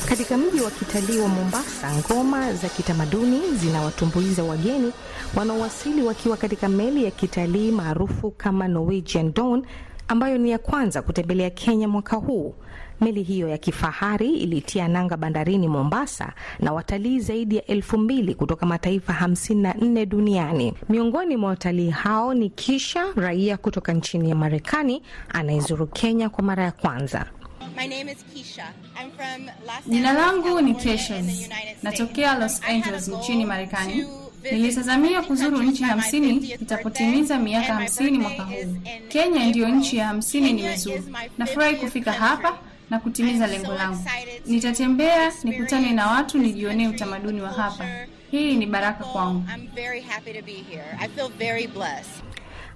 Katika 0.10 0.38
mji 0.38 0.62
wa 0.62 0.72
kitalii 0.72 1.18
wa 1.20 1.28
Mombasa, 1.28 1.96
ngoma 1.98 2.54
za 2.54 2.70
kitamaduni 2.70 3.40
zinawatumbuiza 3.58 4.44
wageni 4.44 4.92
wanaowasili 5.36 6.02
wakiwa 6.02 6.38
katika 6.38 6.70
meli 6.70 7.04
ya 7.04 7.12
kitalii 7.12 7.72
maarufu 7.72 8.32
kama 8.32 8.68
Norwegian 8.68 9.34
Dawn 9.34 9.66
ambayo 10.12 10.38
ni 10.38 10.52
ya 10.52 10.58
kwanza 10.60 11.02
kutembelea 11.02 11.50
Kenya 11.50 11.88
mwaka 11.88 12.16
huu. 12.16 12.56
Meli 13.02 13.24
hiyo 13.24 13.48
ya 13.48 13.58
kifahari 13.58 14.30
ilitia 14.34 14.88
nanga 14.88 15.18
bandarini 15.18 15.68
Mombasa 15.68 16.34
na 16.60 16.74
watalii 16.74 17.20
zaidi 17.20 17.56
ya 17.58 17.66
elfu 17.66 17.98
mbili 17.98 18.36
kutoka 18.36 18.66
mataifa 18.66 19.14
54 19.14 20.06
duniani. 20.06 20.74
Miongoni 20.90 21.38
mwa 21.38 21.50
watalii 21.50 21.90
hao 21.90 22.34
ni 22.34 22.50
Kisha, 22.50 23.06
raia 23.16 23.58
kutoka 23.58 23.94
nchini 23.94 24.30
ya 24.30 24.36
Marekani 24.36 25.02
anayezuru 25.30 25.88
Kenya 25.88 26.30
kwa 26.30 26.44
mara 26.44 26.64
ya 26.64 26.72
kwanza. 26.72 27.26
Jina 29.88 30.14
langu 30.14 30.62
ni 30.62 30.76
Kesha, 30.76 31.24
natokea 31.84 32.40
Los 32.40 32.62
Angeles 32.64 33.08
nchini 33.08 33.46
Marekani. 33.46 34.06
Nilitazamia 34.52 35.22
kuzuru 35.22 35.62
nchi 35.62 35.84
hamsini 35.84 36.36
itapotimiza 36.38 37.40
miaka 37.40 37.74
hamsini 37.74 38.18
mwaka 38.20 38.44
huu. 38.44 38.76
Kenya 39.10 39.46
ndiyo 39.46 39.68
nchi 39.70 39.98
ya 39.98 40.08
hamsini 40.08 40.54
nimezuru. 40.54 41.04
Nafurahi 41.38 41.76
kufika 41.76 42.12
hapa 42.12 42.58
na 42.90 43.00
kutimiza 43.00 43.48
lengo 43.48 43.74
langu. 43.74 43.98
Nitatembea 44.46 45.32
nikutane 45.44 45.92
na 45.94 46.08
watu, 46.08 46.38
nijionee 46.38 46.88
utamaduni 46.88 47.42
wa 47.42 47.50
hapa. 47.50 47.86
Hii 48.32 48.56
ni 48.58 48.66
baraka 48.66 49.04
kwangu. 49.04 49.44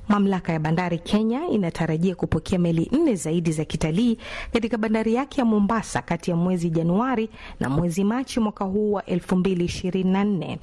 Mamlaka 0.08 0.54
ya 0.54 0.60
bandari 0.60 1.00
Kenya 1.00 1.48
inatarajia 1.48 2.16
kupokea 2.16 2.60
meli 2.60 2.90
nne 2.92 3.16
zaidi 3.16 3.52
za 3.52 3.66
kitalii 3.66 4.18
katika 4.54 4.78
bandari 4.78 5.14
yake 5.14 5.42
ya 5.42 5.46
Mombasa 5.46 6.02
kati 6.02 6.30
ya 6.32 6.36
mwezi 6.38 6.70
Januari 6.70 7.30
na 7.60 7.70
mwezi 7.70 8.04
Machi 8.04 8.40
mwaka 8.40 8.66
huu 8.66 8.92
wa 8.92 9.02
2024. 9.02 10.58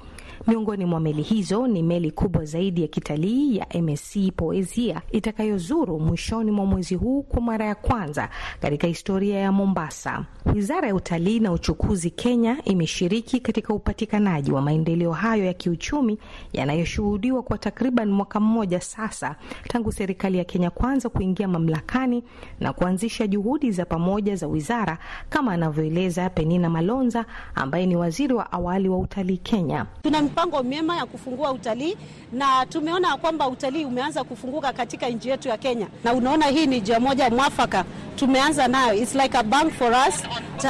Miongoni 0.46 0.84
mwa 0.84 1.00
meli 1.00 1.22
hizo 1.22 1.66
ni 1.66 1.82
meli 1.82 2.10
kubwa 2.10 2.44
zaidi 2.44 2.82
ya 2.82 2.88
kitalii 2.88 3.56
ya 3.56 3.66
MSC 3.82 4.16
Poesia 4.36 5.02
itakayozuru 5.12 6.00
mwishoni 6.00 6.50
mwa 6.50 6.66
mwezi 6.66 6.94
huu 6.94 7.22
kwa 7.22 7.40
mara 7.42 7.64
ya 7.66 7.74
kwanza 7.74 8.28
katika 8.60 8.86
historia 8.86 9.38
ya 9.38 9.52
Mombasa. 9.52 10.24
Wizara 10.54 10.88
ya 10.88 10.94
Utalii 10.94 11.40
na 11.40 11.52
Uchukuzi 11.52 12.10
Kenya 12.10 12.56
imeshiriki 12.64 13.40
katika 13.40 13.74
upatikanaji 13.74 14.52
wa 14.52 14.62
maendeleo 14.62 15.12
hayo 15.12 15.44
ya 15.44 15.52
kiuchumi 15.54 16.18
yanayoshuhudiwa 16.52 17.42
kwa 17.42 17.58
takriban 17.58 18.10
mwaka 18.10 18.40
mmoja 18.40 18.80
sasa 18.80 19.36
tangu 19.68 19.92
serikali 19.92 20.38
ya 20.38 20.44
Kenya 20.44 20.70
Kwanza 20.70 21.08
kuingia 21.08 21.48
mamlakani 21.48 22.24
na 22.60 22.72
kuanzisha 22.72 23.26
juhudi 23.26 23.70
za 23.70 23.84
pamoja 23.84 24.36
za 24.36 24.46
wizara, 24.46 24.98
kama 25.28 25.52
anavyoeleza 25.52 26.30
Penina 26.30 26.70
Malonza 26.70 27.24
ambaye 27.54 27.86
ni 27.86 27.96
waziri 27.96 28.34
wa 28.34 28.52
awali 28.52 28.88
wa 28.88 28.98
utalii 28.98 29.36
Kenya. 29.36 29.86
Mipango 30.32 30.62
mema 30.62 30.96
ya 30.96 31.06
kufungua 31.06 31.52
utalii 31.52 31.96
na 32.32 32.66
tumeona 32.66 33.16
kwamba 33.16 33.48
utalii 33.48 33.84
umeanza 33.84 34.24
kufunguka 34.24 34.72
katika 34.72 35.08
nchi 35.08 35.28
yetu 35.28 35.48
ya 35.48 35.56
Kenya, 35.56 35.86
na 36.04 36.12
unaona 36.14 36.46
hii 36.46 36.66
ni 36.66 36.80
njia 36.80 37.00
moja 37.00 37.30
mwafaka 37.30 37.84
tumeanza 38.16 38.68
nayo, 38.68 38.94
it's 38.94 39.14
like 39.14 39.38
a 39.38 39.42
bank 39.42 39.72
for 39.72 39.92
us. 40.08 40.22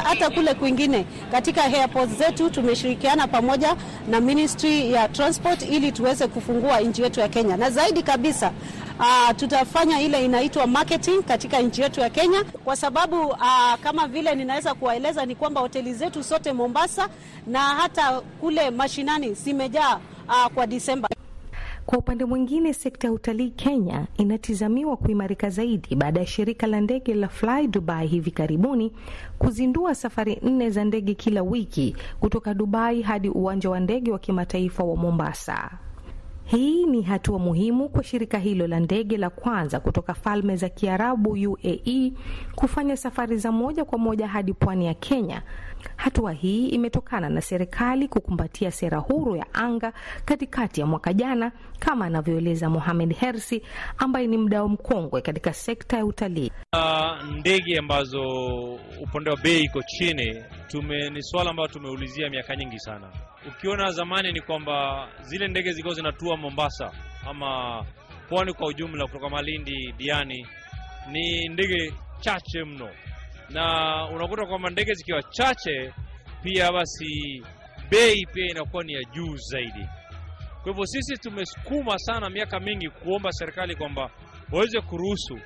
Hata 0.05 0.31
kule 0.31 0.55
kwingine 0.55 1.05
katika 1.33 1.65
airport 1.65 2.11
zetu 2.11 2.51
tumeshirikiana 2.51 3.27
pamoja 3.29 3.77
na 4.11 4.21
Ministry 4.21 4.93
ya 4.93 5.09
Transport 5.09 5.63
ili 5.71 5.93
tuweze 5.93 6.27
kufungua 6.27 6.81
nchi 6.81 7.03
yetu 7.03 7.21
ya 7.21 7.29
Kenya, 7.29 7.57
na 7.57 7.71
zaidi 7.71 8.03
kabisa 8.03 8.53
uh, 8.99 9.37
tutafanya 9.37 10.01
ile 10.01 10.25
inaitwa 10.25 10.67
marketing 10.67 11.23
katika 11.23 11.61
nchi 11.63 11.83
yetu 11.83 12.01
ya 12.01 12.11
Kenya, 12.11 12.45
kwa 12.65 12.77
sababu 12.77 13.27
uh, 13.27 13.75
kama 13.83 14.09
vile 14.09 14.35
ninaweza 14.35 14.75
kuwaeleza 14.75 15.27
ni 15.27 15.35
kwamba 15.35 15.61
hoteli 15.61 15.95
zetu 15.95 16.23
sote 16.25 16.53
Mombasa 16.53 17.09
na 17.47 17.59
hata 17.61 18.21
kule 18.21 18.71
mashinani 18.71 19.35
zimejaa 19.35 19.97
uh, 20.29 20.47
kwa 20.55 20.67
Disemba. 20.67 21.09
Kwa 21.87 21.99
upande 21.99 22.25
mwingine, 22.25 22.73
sekta 22.75 23.07
ya 23.07 23.13
utalii 23.13 23.51
Kenya 23.51 24.07
inatizamiwa 24.17 24.97
kuimarika 24.97 25.51
zaidi 25.51 25.95
baada 25.97 26.21
ya 26.21 26.27
shirika 26.27 26.67
la 26.67 26.81
ndege 26.81 27.15
la 27.15 27.29
Fly 27.29 27.67
Dubai 27.69 28.07
hivi 28.07 28.31
karibuni 28.31 28.93
kuzindua 29.39 29.95
safari 29.95 30.39
nne 30.43 30.71
za 30.71 30.85
ndege 30.85 31.15
kila 31.15 31.43
wiki 31.43 31.97
kutoka 32.21 32.55
Dubai 32.55 33.03
hadi 33.03 33.29
uwanja 33.29 33.71
wa 33.71 33.81
ndege 33.81 34.13
wa 34.13 34.19
kimataifa 34.19 34.85
wa 34.85 34.97
Mombasa. 34.97 35.71
Hii 36.45 36.87
ni 36.87 37.03
hatua 37.03 37.39
muhimu 37.39 37.89
kwa 37.89 38.05
shirika 38.05 38.39
hilo 38.39 38.67
la 38.67 38.81
ndege 38.81 39.17
la 39.17 39.31
kwanza 39.31 39.81
kutoka 39.81 40.15
Falme 40.15 40.57
za 40.57 40.69
Kiarabu 40.69 41.31
UAE 41.31 42.13
kufanya 42.55 42.97
safari 42.97 43.37
za 43.39 43.53
moja 43.53 43.85
kwa 43.85 43.99
moja 43.99 44.29
hadi 44.29 44.53
pwani 44.53 44.87
ya 44.87 44.95
Kenya. 44.95 45.43
Hatua 46.03 46.33
hii 46.33 46.69
imetokana 46.69 47.29
na 47.29 47.41
serikali 47.41 48.09
kukumbatia 48.09 48.71
sera 48.71 48.99
huru 48.99 49.37
ya 49.37 49.47
anga 49.55 49.93
katikati 50.25 50.81
ya 50.81 50.87
mwaka 50.87 51.13
jana, 51.13 51.53
kama 51.79 52.05
anavyoeleza 52.07 52.71
Mohamed 52.71 53.17
Hersi 53.17 53.63
ambaye 53.99 54.27
ni 54.27 54.39
mdau 54.39 54.69
mkongwe 54.69 55.21
katika 55.23 55.53
sekta 55.53 55.97
ya 55.97 56.05
utalii. 56.05 56.53
Uh, 56.77 57.25
ndege 57.39 57.79
ambazo 57.79 58.23
upande 59.03 59.31
wa 59.31 59.37
bei 59.37 59.61
iko 59.63 59.83
chini 59.83 60.45
tume, 60.69 61.11
ni 61.11 61.23
swala 61.23 61.51
ambayo 61.51 61.69
tumeulizia 61.69 62.31
miaka 62.31 62.57
nyingi 62.57 62.79
sana. 62.79 63.13
Ukiona 63.49 63.91
zamani 63.93 64.33
ni 64.33 64.41
kwamba 64.41 65.09
zile 65.21 65.49
ndege 65.49 65.71
zilikuwa 65.71 65.95
zinatua 65.95 66.37
Mombasa 66.37 66.93
ama 67.31 67.85
pwani 68.29 68.53
kwa 68.55 68.69
ujumla, 68.69 69.07
kutoka 69.07 69.29
Malindi, 69.29 69.95
Diani, 69.99 70.47
ni 71.13 71.49
ndege 71.49 71.93
chache 72.21 72.65
mno 72.65 72.89
na 73.53 73.65
unakuta 74.15 74.47
kwamba 74.47 74.71
ndege 74.71 74.95
zikiwa 74.95 75.23
chache 75.23 75.93
pia 76.43 76.73
basi 76.73 77.43
bei 77.91 78.27
pia 78.33 78.47
inakuwa 78.51 78.85
ni 78.85 78.93
ya 78.93 79.05
juu 79.05 79.37
zaidi. 79.37 79.87
Kwa 80.63 80.73
hivyo 80.73 80.87
sisi 80.87 81.17
tumesukuma 81.17 81.99
sana 81.99 82.31
miaka 82.31 82.61
mingi 82.61 82.89
kuomba 82.91 83.33
serikali 83.33 83.77
kwamba 83.77 84.11
waweze 84.53 84.81
kuruhusu 84.81 85.39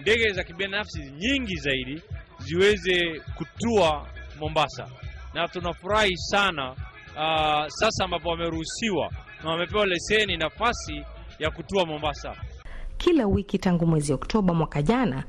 ndege 0.00 0.32
za 0.32 0.44
kibinafsi 0.44 1.00
nyingi 1.12 1.56
zaidi 1.56 2.02
ziweze 2.38 3.20
kutua 3.36 4.06
Mombasa, 4.40 4.88
na 5.34 5.48
tunafurahi 5.48 6.16
sana 6.16 6.70
uh, 6.72 7.66
sasa 7.68 8.04
ambapo 8.04 8.28
wameruhusiwa 8.28 9.10
na 9.44 9.50
wamepewa 9.50 9.86
leseni 9.86 10.36
nafasi 10.36 11.04
ya 11.38 11.50
kutua 11.50 11.86
Mombasa. 11.86 12.36
Kila 12.96 13.26
wiki 13.26 13.58
tangu 13.58 13.86
mwezi 13.86 14.12
Oktoba 14.12 14.54
mwaka 14.54 14.82
jana 14.82 15.24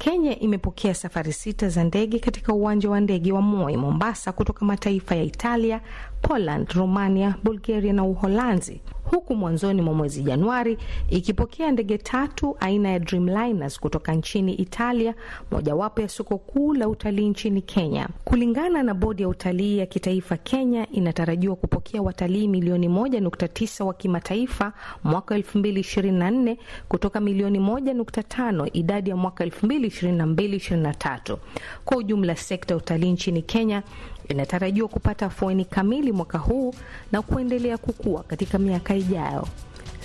Kenya 0.00 0.38
imepokea 0.38 0.94
safari 0.94 1.32
sita 1.32 1.68
za 1.68 1.84
ndege 1.84 2.18
katika 2.18 2.52
uwanja 2.54 2.90
wa 2.90 3.00
ndege 3.00 3.32
wa 3.32 3.42
Moi 3.42 3.76
Mombasa, 3.76 4.32
kutoka 4.32 4.64
mataifa 4.64 5.14
ya 5.14 5.22
Italia, 5.22 5.80
Poland, 6.22 6.72
Romania, 6.72 7.34
Bulgaria 7.44 7.92
na 7.92 8.04
Uholanzi, 8.04 8.80
huku 9.04 9.34
mwanzoni 9.34 9.82
mwa 9.82 9.94
mwezi 9.94 10.22
Januari 10.22 10.78
ikipokea 11.10 11.70
ndege 11.70 11.98
tatu 11.98 12.56
aina 12.60 12.88
ya 12.88 12.98
Dreamliners 12.98 13.80
kutoka 13.80 14.14
nchini 14.14 14.54
Italia, 14.54 15.14
mojawapo 15.50 16.00
ya 16.02 16.08
soko 16.08 16.38
kuu 16.38 16.74
la 16.74 16.88
utalii 16.88 17.28
nchini 17.28 17.62
Kenya. 17.62 18.08
Kulingana 18.24 18.82
na 18.82 18.94
bodi 18.94 19.22
ya 19.22 19.28
utalii 19.28 19.78
ya 19.78 19.86
kitaifa, 19.86 20.36
Kenya 20.36 20.86
inatarajiwa 20.92 21.56
kupokea 21.56 22.02
watalii 22.02 22.48
milioni 22.48 22.88
1.9 22.88 23.84
wa 23.84 23.94
kimataifa 23.94 24.72
mwaka 25.04 25.38
2024 25.38 26.56
kutoka 26.88 27.20
milioni 27.20 27.58
1.5 27.58 28.70
idadi 28.72 29.10
ya 29.10 29.16
mwaka 29.16 29.44
2022-2023. 29.90 31.36
Kwa 31.84 31.96
ujumla, 31.96 32.36
sekta 32.36 32.74
ya 32.74 32.78
utalii 32.78 33.12
nchini 33.12 33.42
Kenya 33.42 33.82
inatarajiwa 34.28 34.88
kupata 34.88 35.26
afueni 35.26 35.64
kamili 35.64 36.12
mwaka 36.12 36.38
huu 36.38 36.74
na 37.12 37.22
kuendelea 37.22 37.78
kukua 37.78 38.22
katika 38.22 38.58
miaka 38.58 38.94
ijayo. 38.94 39.48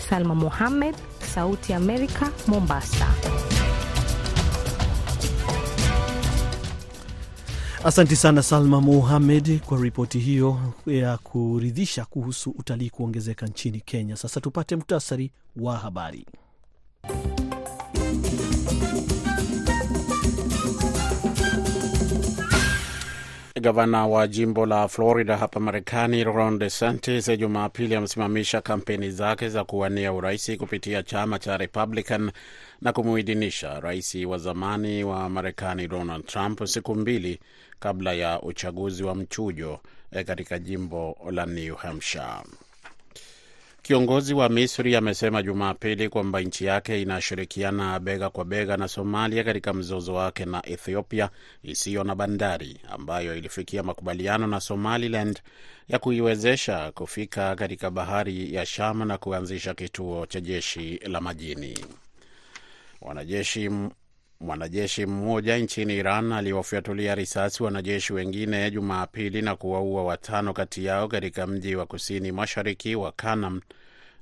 Salma 0.09 0.35
Mohamed, 0.35 0.95
Sauti 1.19 1.71
ya 1.71 1.77
Amerika, 1.77 2.31
Mombasa. 2.47 3.07
Asanti 7.85 8.15
sana 8.15 8.43
Salma 8.43 8.81
Muhamed 8.81 9.59
kwa 9.59 9.81
ripoti 9.81 10.19
hiyo 10.19 10.59
ya 10.85 11.17
kuridhisha 11.17 12.05
kuhusu 12.05 12.49
utalii 12.57 12.89
kuongezeka 12.89 13.45
nchini 13.47 13.79
Kenya. 13.81 14.15
Sasa 14.15 14.41
tupate 14.41 14.75
muhtasari 14.75 15.31
wa 15.55 15.77
habari. 15.77 16.25
Gavana 23.65 24.07
wa 24.07 24.27
jimbo 24.27 24.65
la 24.65 24.87
Florida 24.87 25.37
hapa 25.37 25.59
Marekani, 25.59 26.23
Ron 26.23 26.59
DeSantis 26.59 27.37
Jumapili 27.37 27.95
amesimamisha 27.95 28.61
kampeni 28.61 29.11
zake 29.11 29.49
za 29.49 29.63
kuwania 29.63 30.13
uraisi 30.13 30.57
kupitia 30.57 31.03
chama 31.03 31.39
cha 31.39 31.57
Republican 31.57 32.31
na 32.81 32.93
kumuidhinisha 32.93 33.79
rais 33.79 34.15
wa 34.15 34.37
zamani 34.37 35.03
wa 35.03 35.29
Marekani 35.29 35.87
Donald 35.87 36.25
Trump 36.25 36.65
siku 36.65 36.95
mbili 36.95 37.39
kabla 37.79 38.13
ya 38.13 38.41
uchaguzi 38.41 39.03
wa 39.03 39.15
mchujo 39.15 39.79
katika 40.25 40.59
jimbo 40.59 41.17
la 41.31 41.45
New 41.45 41.75
Hampshire. 41.75 42.43
Kiongozi 43.85 44.33
wa 44.33 44.49
Misri 44.49 44.95
amesema 44.95 45.43
Jumapili 45.43 46.09
kwamba 46.09 46.41
nchi 46.41 46.65
yake 46.65 47.01
inashirikiana 47.01 47.99
bega 47.99 48.29
kwa 48.29 48.45
bega 48.45 48.77
na 48.77 48.87
Somalia 48.87 49.43
katika 49.43 49.73
mzozo 49.73 50.13
wake 50.13 50.45
na 50.45 50.65
Ethiopia 50.69 51.29
isiyo 51.63 52.03
na 52.03 52.15
bandari 52.15 52.81
ambayo 52.89 53.35
ilifikia 53.37 53.83
makubaliano 53.83 54.47
na 54.47 54.59
Somaliland 54.59 55.39
ya 55.89 55.99
kuiwezesha 55.99 56.91
kufika 56.91 57.55
katika 57.55 57.91
bahari 57.91 58.53
ya 58.53 58.65
Sham 58.65 59.07
na 59.07 59.17
kuanzisha 59.17 59.73
kituo 59.73 60.25
cha 60.25 60.41
jeshi 60.41 60.99
la 61.07 61.21
majini. 61.21 61.85
Wanajeshi 63.01 63.69
mwanajeshi 64.39 65.05
mmoja 65.05 65.57
nchini 65.57 65.95
Iran 65.97 66.31
aliwafyatulia 66.31 67.15
risasi 67.15 67.63
wanajeshi 67.63 68.13
wengine 68.13 68.71
Jumapili 68.71 69.41
na 69.41 69.55
kuwaua 69.55 70.03
watano 70.03 70.53
kati 70.53 70.85
yao 70.85 71.07
katika 71.07 71.47
mji 71.47 71.75
wa 71.75 71.85
kusini 71.85 72.31
mashariki 72.31 72.95
wa 72.95 73.11
Kanam 73.11 73.61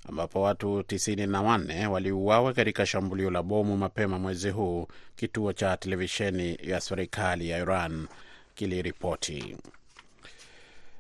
ambapo 0.10 0.42
watu 0.42 0.80
94 0.80 1.86
waliuawa 1.88 2.54
katika 2.54 2.86
shambulio 2.86 3.30
la 3.32 3.44
bomu 3.44 3.78
mapema 3.78 4.20
mwezi 4.20 4.50
huu, 4.50 4.88
kituo 5.16 5.54
cha 5.54 5.78
televisheni 5.78 6.58
ya 6.64 6.82
serikali 6.82 7.50
ya 7.50 7.58
Iran 7.58 8.08
kiliripoti. 8.56 9.58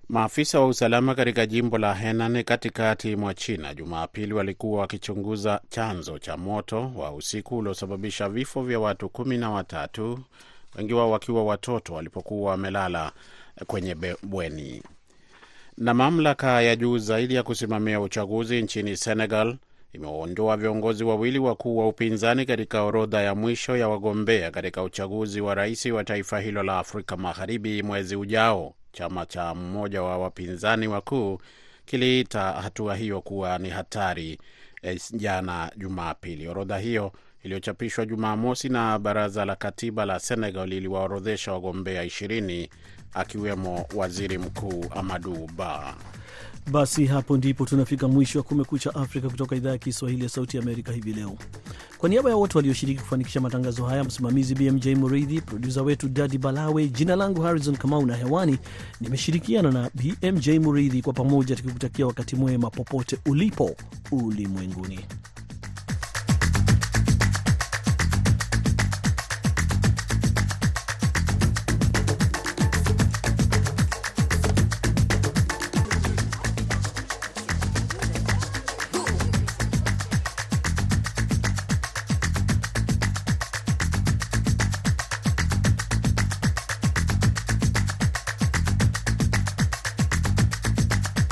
Maafisa 0.10 0.60
wa 0.60 0.68
usalama 0.68 1.16
katika 1.16 1.46
jimbo 1.46 1.78
la 1.78 1.94
Henan 1.94 2.44
katikati 2.44 3.16
mwa 3.16 3.34
China 3.34 3.74
Jumapili 3.74 4.34
walikuwa 4.34 4.80
wakichunguza 4.82 5.62
chanzo 5.70 6.20
cha 6.20 6.38
moto 6.38 6.92
wa 6.96 7.12
usiku 7.12 7.58
uliosababisha 7.58 8.30
vifo 8.30 8.64
vya 8.64 8.80
watu 8.80 9.10
kumi 9.10 9.38
na 9.38 9.50
watatu, 9.52 10.20
wengi 10.76 10.94
wao 10.94 11.12
wakiwa 11.12 11.44
watoto 11.44 11.94
walipokuwa 11.94 12.52
wamelala 12.52 13.12
kwenye 13.68 13.96
bweni. 14.24 14.84
Na 15.78 15.94
mamlaka 15.94 16.62
ya 16.62 16.76
juu 16.76 16.98
zaidi 16.98 17.36
ya 17.36 17.44
kusimamia 17.44 18.02
uchaguzi 18.02 18.62
nchini 18.62 18.98
Senegal 18.98 19.58
imewaondoa 19.94 20.58
viongozi 20.58 21.04
wawili 21.04 21.40
wakuu 21.40 21.78
wa 21.78 21.88
upinzani 21.88 22.46
katika 22.46 22.84
orodha 22.84 23.22
ya 23.22 23.36
mwisho 23.36 23.78
ya 23.78 23.88
wagombea 23.90 24.52
katika 24.52 24.84
uchaguzi 24.84 25.42
wa 25.42 25.56
rais 25.56 25.86
wa 25.86 26.04
taifa 26.04 26.40
hilo 26.40 26.64
la 26.64 26.80
Afrika 26.80 27.18
Magharibi 27.18 27.84
mwezi 27.84 28.16
ujao. 28.16 28.74
Chama 28.94 29.26
cha 29.26 29.56
mmoja 29.56 30.02
wa 30.04 30.18
wapinzani 30.18 30.88
wakuu 30.88 31.40
kiliita 31.86 32.42
hatua 32.52 32.96
hiyo 32.96 33.22
kuwa 33.22 33.58
ni 33.58 33.70
hatari 33.70 34.40
eh, 34.82 35.02
jana 35.14 35.72
Jumapili. 35.78 36.48
Orodha 36.48 36.78
hiyo 36.78 37.12
iliyochapishwa 37.44 38.06
Jumamosi 38.06 38.70
na 38.70 39.00
baraza 39.00 39.46
la 39.46 39.56
katiba 39.56 40.06
la 40.06 40.20
Senegal 40.20 40.74
iliwaorodhesha 40.74 41.52
wagombea 41.54 42.04
ishirini 42.04 42.70
akiwemo 43.14 43.86
waziri 43.96 44.38
mkuu 44.38 44.86
Amadu 44.96 45.50
Ba. 45.58 45.96
Basi 46.72 47.06
hapo 47.06 47.38
ndipo 47.38 47.66
tunafika 47.66 48.08
mwisho 48.08 48.40
wa 48.40 48.44
Kumekucha 48.44 48.96
Afrika 48.96 49.30
kutoka 49.30 49.56
idhaa 49.56 49.70
ya 49.70 49.78
Kiswahili 49.78 50.24
ya 50.24 50.30
Sauti 50.30 50.58
ya 50.58 50.64
Amerika 50.64 50.92
hivi 50.92 51.14
leo. 51.14 51.38
Kwa 51.98 52.10
niaba 52.10 52.30
ya 52.30 52.36
wote 52.36 52.58
walioshiriki 52.58 53.02
kufanikisha 53.02 53.42
matangazo 53.42 53.86
haya, 53.86 54.04
msimamizi 54.04 54.56
BMJ 54.56 54.88
Muridhi, 54.88 55.42
produsa 55.42 55.82
wetu 55.82 56.10
Dadi 56.10 56.38
Balawe, 56.38 56.88
jina 56.88 57.16
langu 57.16 57.42
Harrison 57.42 57.78
Kamau 57.78 58.06
na 58.06 58.16
hewani 58.16 58.58
nimeshirikiana 59.02 59.72
na 59.72 59.90
BMJ 59.94 60.50
Muridhi, 60.50 61.02
kwa 61.02 61.14
pamoja 61.14 61.56
tukikutakia 61.56 62.08
wakati 62.08 62.36
mwema 62.36 62.70
popote 62.70 63.18
ulipo 63.26 63.76
ulimwenguni. 64.12 65.00